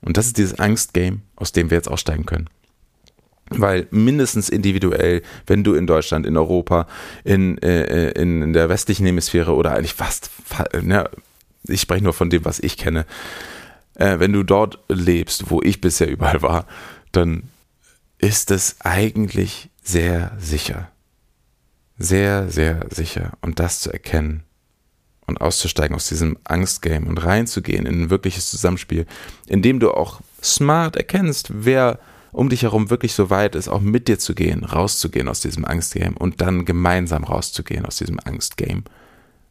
Und 0.02 0.16
das 0.16 0.26
ist 0.26 0.38
dieses 0.38 0.58
Angstgame, 0.58 1.20
aus 1.36 1.52
dem 1.52 1.70
wir 1.70 1.76
jetzt 1.76 1.90
aussteigen 1.90 2.26
können. 2.26 2.48
Weil 3.50 3.88
mindestens 3.90 4.48
individuell, 4.48 5.22
wenn 5.46 5.64
du 5.64 5.74
in 5.74 5.86
Deutschland, 5.86 6.24
in 6.24 6.36
Europa, 6.36 6.86
in, 7.24 7.58
äh, 7.58 8.10
in, 8.12 8.42
in 8.42 8.52
der 8.52 8.68
westlichen 8.68 9.04
Hemisphäre 9.06 9.54
oder 9.54 9.74
eigentlich 9.74 9.94
fast, 9.94 10.30
ne, 10.80 11.10
ich 11.64 11.80
spreche 11.80 12.04
nur 12.04 12.12
von 12.12 12.30
dem, 12.30 12.44
was 12.44 12.60
ich 12.60 12.76
kenne, 12.76 13.06
äh, 13.96 14.18
wenn 14.18 14.32
du 14.32 14.44
dort 14.44 14.78
lebst, 14.88 15.50
wo 15.50 15.60
ich 15.62 15.80
bisher 15.80 16.08
überall 16.08 16.42
war, 16.42 16.66
dann 17.12 17.44
ist 18.18 18.50
es 18.50 18.76
eigentlich 18.80 19.68
sehr 19.82 20.32
sicher 20.38 20.89
sehr, 22.00 22.48
sehr 22.48 22.86
sicher. 22.90 23.34
Und 23.42 23.60
das 23.60 23.80
zu 23.80 23.92
erkennen 23.92 24.42
und 25.26 25.40
auszusteigen 25.40 25.94
aus 25.94 26.08
diesem 26.08 26.38
Angstgame 26.44 27.06
und 27.06 27.18
reinzugehen 27.18 27.86
in 27.86 28.02
ein 28.02 28.10
wirkliches 28.10 28.50
Zusammenspiel, 28.50 29.06
in 29.46 29.62
dem 29.62 29.78
du 29.78 29.92
auch 29.92 30.20
smart 30.42 30.96
erkennst, 30.96 31.50
wer 31.52 32.00
um 32.32 32.48
dich 32.48 32.62
herum 32.62 32.90
wirklich 32.90 33.12
so 33.12 33.28
weit 33.28 33.54
ist, 33.54 33.68
auch 33.68 33.80
mit 33.80 34.08
dir 34.08 34.18
zu 34.18 34.34
gehen, 34.34 34.64
rauszugehen 34.64 35.28
aus 35.28 35.40
diesem 35.40 35.64
Angstgame 35.64 36.16
und 36.18 36.40
dann 36.40 36.64
gemeinsam 36.64 37.24
rauszugehen 37.24 37.84
aus 37.84 37.96
diesem 37.96 38.18
Angstgame. 38.24 38.82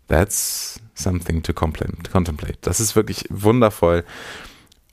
That's 0.08 0.80
something 0.96 1.44
to 1.44 1.54
contemplate. 1.54 2.58
Das 2.62 2.80
ist 2.80 2.96
wirklich 2.96 3.26
wundervoll. 3.30 4.04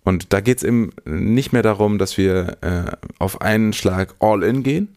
Und 0.04 0.32
da 0.32 0.40
geht 0.40 0.58
es 0.58 0.64
eben 0.64 0.92
nicht 1.04 1.52
mehr 1.52 1.62
darum, 1.62 1.98
dass 1.98 2.18
wir 2.18 2.58
äh, 2.60 2.96
auf 3.18 3.40
einen 3.40 3.72
Schlag 3.72 4.14
all 4.20 4.42
in 4.42 4.62
gehen, 4.62 4.95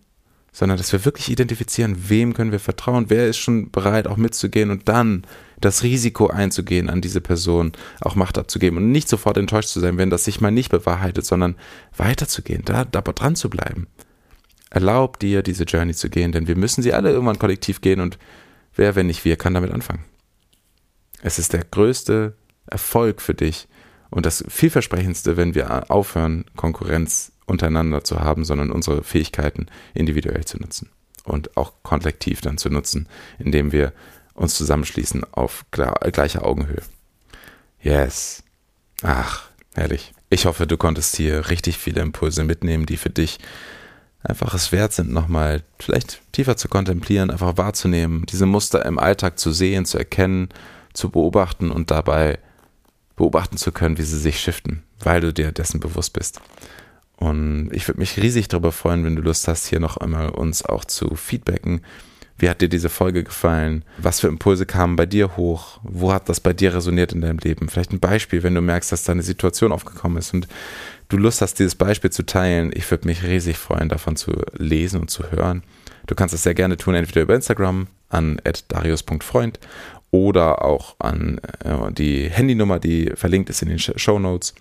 sondern 0.51 0.77
dass 0.77 0.91
wir 0.91 1.05
wirklich 1.05 1.29
identifizieren, 1.29 2.09
wem 2.09 2.33
können 2.33 2.51
wir 2.51 2.59
vertrauen, 2.59 3.05
wer 3.09 3.27
ist 3.27 3.37
schon 3.37 3.71
bereit, 3.71 4.07
auch 4.07 4.17
mitzugehen 4.17 4.71
und 4.71 4.89
dann 4.89 5.25
das 5.61 5.83
Risiko 5.83 6.27
einzugehen, 6.27 6.89
an 6.89 7.01
diese 7.01 7.21
Person 7.21 7.73
auch 8.01 8.15
Macht 8.15 8.37
abzugeben 8.37 8.77
und 8.77 8.91
nicht 8.91 9.09
sofort 9.09 9.37
enttäuscht 9.37 9.69
zu 9.69 9.79
sein, 9.79 9.97
wenn 9.97 10.09
das 10.09 10.23
sich 10.23 10.41
mal 10.41 10.51
nicht 10.51 10.71
bewahrheitet, 10.71 11.25
sondern 11.25 11.55
weiterzugehen, 11.95 12.63
da, 12.65 12.85
da 12.85 13.01
dran 13.01 13.35
zu 13.35 13.49
bleiben. 13.49 13.87
Erlaub 14.69 15.19
dir, 15.19 15.41
diese 15.41 15.63
Journey 15.63 15.93
zu 15.93 16.09
gehen, 16.09 16.31
denn 16.31 16.47
wir 16.47 16.55
müssen 16.55 16.81
sie 16.81 16.93
alle 16.93 17.11
irgendwann 17.11 17.39
kollektiv 17.39 17.81
gehen 17.81 17.99
und 17.99 18.17
wer, 18.75 18.95
wenn 18.95 19.07
nicht 19.07 19.25
wir, 19.25 19.35
kann 19.35 19.53
damit 19.53 19.71
anfangen. 19.71 20.05
Es 21.21 21.39
ist 21.39 21.53
der 21.53 21.65
größte 21.65 22.35
Erfolg 22.67 23.21
für 23.21 23.33
dich 23.33 23.67
und 24.09 24.25
das 24.25 24.43
vielversprechendste, 24.47 25.37
wenn 25.37 25.55
wir 25.55 25.91
aufhören, 25.91 26.45
Konkurrenz 26.55 27.31
untereinander 27.49 28.03
zu 28.03 28.19
haben, 28.19 28.45
sondern 28.45 28.71
unsere 28.71 29.03
Fähigkeiten 29.03 29.67
individuell 29.93 30.45
zu 30.45 30.57
nutzen 30.57 30.89
und 31.23 31.57
auch 31.57 31.73
kollektiv 31.83 32.41
dann 32.41 32.57
zu 32.57 32.69
nutzen, 32.69 33.07
indem 33.37 33.71
wir 33.71 33.93
uns 34.33 34.55
zusammenschließen 34.55 35.23
auf 35.31 35.65
gleicher 35.71 36.45
Augenhöhe. 36.45 36.81
Yes. 37.81 38.43
Ach, 39.01 39.49
herrlich. 39.73 40.13
Ich 40.29 40.45
hoffe, 40.45 40.67
du 40.67 40.77
konntest 40.77 41.15
hier 41.15 41.49
richtig 41.49 41.77
viele 41.77 42.01
Impulse 42.01 42.43
mitnehmen, 42.43 42.85
die 42.85 42.97
für 42.97 43.09
dich 43.09 43.39
einfach 44.21 44.53
es 44.53 44.71
wert 44.71 44.93
sind, 44.93 45.11
nochmal 45.11 45.63
vielleicht 45.79 46.21
tiefer 46.31 46.57
zu 46.57 46.67
kontemplieren, 46.67 47.31
einfach 47.31 47.57
wahrzunehmen, 47.57 48.25
diese 48.25 48.45
Muster 48.45 48.85
im 48.85 48.99
Alltag 48.99 49.39
zu 49.39 49.51
sehen, 49.51 49.85
zu 49.85 49.97
erkennen, 49.97 50.49
zu 50.93 51.09
beobachten 51.09 51.71
und 51.71 51.89
dabei 51.91 52.39
beobachten 53.15 53.57
zu 53.57 53.71
können, 53.71 53.97
wie 53.97 54.03
sie 54.03 54.19
sich 54.19 54.39
shiften, 54.39 54.83
weil 54.99 55.21
du 55.21 55.33
dir 55.33 55.51
dessen 55.51 55.79
bewusst 55.79 56.13
bist. 56.13 56.41
Und 57.19 57.69
ich 57.73 57.85
würde 57.85 57.99
mich 57.99 58.15
riesig 58.15 58.47
darüber 58.47 58.71
freuen, 58.71 59.03
wenn 59.03 59.17
du 59.17 59.21
Lust 59.21 59.49
hast, 59.49 59.67
hier 59.67 59.81
noch 59.81 59.97
einmal 59.97 60.29
uns 60.29 60.63
auch 60.63 60.85
zu 60.85 61.15
feedbacken. 61.15 61.81
Wie 62.37 62.49
hat 62.49 62.61
dir 62.61 62.69
diese 62.69 62.87
Folge 62.87 63.25
gefallen? 63.25 63.83
Was 63.97 64.21
für 64.21 64.29
Impulse 64.29 64.65
kamen 64.65 64.95
bei 64.95 65.05
dir 65.05 65.35
hoch? 65.35 65.81
Wo 65.83 66.13
hat 66.13 66.29
das 66.29 66.39
bei 66.39 66.53
dir 66.53 66.73
resoniert 66.73 67.11
in 67.11 67.19
deinem 67.19 67.39
Leben? 67.39 67.67
Vielleicht 67.67 67.91
ein 67.91 67.99
Beispiel, 67.99 68.41
wenn 68.43 68.55
du 68.55 68.61
merkst, 68.61 68.93
dass 68.93 69.03
da 69.03 69.11
eine 69.11 69.23
Situation 69.23 69.73
aufgekommen 69.73 70.17
ist 70.17 70.33
und 70.33 70.47
du 71.09 71.17
Lust 71.17 71.41
hast, 71.41 71.55
dieses 71.59 71.75
Beispiel 71.75 72.09
zu 72.09 72.25
teilen. 72.25 72.71
Ich 72.73 72.89
würde 72.89 73.05
mich 73.05 73.23
riesig 73.23 73.57
freuen, 73.57 73.89
davon 73.89 74.15
zu 74.15 74.31
lesen 74.57 75.01
und 75.01 75.09
zu 75.09 75.29
hören. 75.29 75.63
Du 76.07 76.15
kannst 76.15 76.33
das 76.33 76.43
sehr 76.43 76.55
gerne 76.55 76.77
tun, 76.77 76.95
entweder 76.95 77.23
über 77.23 77.35
Instagram 77.35 77.87
an 78.07 78.39
darius.freund 78.69 79.59
oder 80.11 80.63
auch 80.63 80.95
an 80.99 81.41
äh, 81.65 81.91
die 81.91 82.29
Handynummer, 82.29 82.79
die 82.79 83.11
verlinkt 83.15 83.49
ist 83.49 83.61
in 83.61 83.67
den 83.67 83.79
Show 83.79 84.19
Notes. 84.19 84.55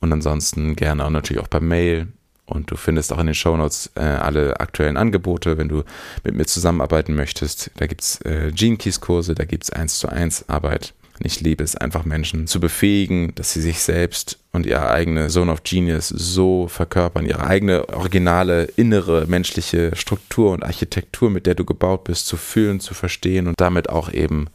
Und 0.00 0.12
ansonsten 0.12 0.76
gerne 0.76 1.04
auch 1.04 1.10
natürlich 1.10 1.42
auch 1.42 1.50
per 1.50 1.60
Mail. 1.60 2.08
Und 2.46 2.70
du 2.70 2.76
findest 2.76 3.12
auch 3.12 3.18
in 3.18 3.26
den 3.26 3.34
Shownotes 3.34 3.90
äh, 3.94 4.00
alle 4.00 4.58
aktuellen 4.58 4.96
Angebote, 4.96 5.58
wenn 5.58 5.68
du 5.68 5.82
mit 6.24 6.34
mir 6.34 6.46
zusammenarbeiten 6.46 7.14
möchtest. 7.14 7.70
Da 7.76 7.86
gibt's 7.86 8.20
äh, 8.22 8.52
Gene 8.54 8.78
Keys 8.78 9.00
Kurse, 9.00 9.34
da 9.34 9.44
gibt's 9.44 9.70
eins 9.70 9.98
zu 9.98 10.08
eins 10.08 10.48
Arbeit. 10.48 10.94
Und 11.18 11.26
ich 11.26 11.40
liebe 11.40 11.64
es 11.64 11.76
einfach 11.76 12.04
Menschen 12.04 12.46
zu 12.46 12.60
befähigen, 12.60 13.34
dass 13.34 13.52
sie 13.52 13.60
sich 13.60 13.80
selbst 13.80 14.38
und 14.52 14.66
ihre 14.66 14.88
eigene 14.88 15.28
Zone 15.28 15.52
of 15.52 15.64
Genius 15.64 16.08
so 16.08 16.68
verkörpern, 16.68 17.26
ihre 17.26 17.44
eigene 17.44 17.88
originale 17.88 18.64
innere 18.76 19.26
menschliche 19.26 19.94
Struktur 19.96 20.52
und 20.52 20.64
Architektur, 20.64 21.28
mit 21.28 21.46
der 21.46 21.54
du 21.54 21.64
gebaut 21.64 22.04
bist, 22.04 22.26
zu 22.26 22.36
fühlen, 22.36 22.80
zu 22.80 22.94
verstehen 22.94 23.48
und 23.48 23.54
damit 23.58 23.90
auch 23.90 24.12
eben 24.12 24.46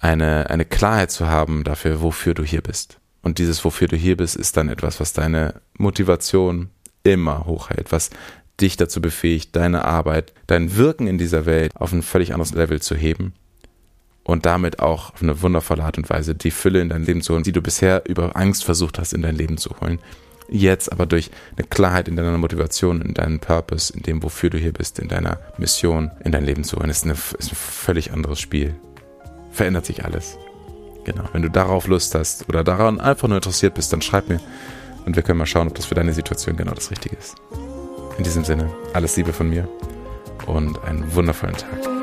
eine, 0.00 0.48
eine 0.48 0.64
Klarheit 0.64 1.10
zu 1.10 1.26
haben 1.26 1.62
dafür, 1.62 2.00
wofür 2.00 2.34
du 2.34 2.42
hier 2.42 2.62
bist. 2.62 2.98
Und 3.28 3.36
dieses, 3.36 3.62
wofür 3.62 3.88
du 3.88 3.96
hier 3.96 4.16
bist, 4.16 4.36
ist 4.36 4.56
dann 4.56 4.70
etwas, 4.70 5.00
was 5.00 5.12
deine 5.12 5.60
Motivation 5.76 6.70
immer 7.04 7.44
hochhält, 7.44 7.92
was 7.92 8.08
dich 8.58 8.78
dazu 8.78 9.02
befähigt, 9.02 9.54
deine 9.54 9.84
Arbeit, 9.84 10.32
dein 10.46 10.78
Wirken 10.78 11.06
in 11.06 11.18
dieser 11.18 11.44
Welt 11.44 11.72
auf 11.74 11.92
ein 11.92 12.00
völlig 12.00 12.32
anderes 12.32 12.54
Level 12.54 12.80
zu 12.80 12.94
heben 12.94 13.34
und 14.24 14.46
damit 14.46 14.78
auch 14.78 15.12
auf 15.12 15.22
eine 15.22 15.42
wundervolle 15.42 15.84
Art 15.84 15.98
und 15.98 16.08
Weise 16.08 16.34
die 16.34 16.50
Fülle 16.50 16.80
in 16.80 16.88
dein 16.88 17.04
Leben 17.04 17.20
zu 17.20 17.34
holen, 17.34 17.42
die 17.42 17.52
du 17.52 17.60
bisher 17.60 18.08
über 18.08 18.34
Angst 18.34 18.64
versucht 18.64 18.98
hast, 18.98 19.12
in 19.12 19.20
dein 19.20 19.36
Leben 19.36 19.58
zu 19.58 19.78
holen. 19.78 19.98
jetzt, 20.48 20.90
aber 20.90 21.04
durch 21.04 21.30
eine 21.58 21.66
Klarheit 21.66 22.08
in 22.08 22.16
deiner 22.16 22.38
Motivation, 22.38 23.02
in 23.02 23.12
deinem 23.12 23.40
Purpose, 23.40 23.92
in 23.92 24.04
dem, 24.04 24.22
wofür 24.22 24.48
du 24.48 24.56
hier 24.56 24.72
bist, 24.72 25.00
in 25.00 25.08
deiner 25.08 25.38
Mission, 25.58 26.12
in 26.24 26.32
dein 26.32 26.46
Leben 26.46 26.64
zu 26.64 26.78
holen, 26.78 26.88
ist, 26.88 27.04
eine, 27.04 27.12
ist 27.12 27.52
ein 27.52 27.56
völlig 27.56 28.10
anderes 28.10 28.40
Spiel. 28.40 28.74
Verändert 29.50 29.84
sich 29.84 30.06
alles. 30.06 30.38
Genau. 31.08 31.24
Wenn 31.32 31.40
du 31.40 31.48
darauf 31.48 31.86
Lust 31.86 32.14
hast 32.14 32.46
oder 32.50 32.62
daran 32.62 33.00
einfach 33.00 33.28
nur 33.28 33.38
interessiert 33.38 33.72
bist, 33.72 33.90
dann 33.94 34.02
schreib 34.02 34.28
mir 34.28 34.40
und 35.06 35.16
wir 35.16 35.22
können 35.22 35.38
mal 35.38 35.46
schauen, 35.46 35.68
ob 35.68 35.74
das 35.74 35.86
für 35.86 35.94
deine 35.94 36.12
Situation 36.12 36.54
genau 36.54 36.72
das 36.72 36.90
Richtige 36.90 37.16
ist. 37.16 37.36
In 38.18 38.24
diesem 38.24 38.44
Sinne, 38.44 38.70
alles 38.92 39.16
Liebe 39.16 39.32
von 39.32 39.48
mir 39.48 39.66
und 40.46 40.82
einen 40.84 41.14
wundervollen 41.14 41.56
Tag. 41.56 41.97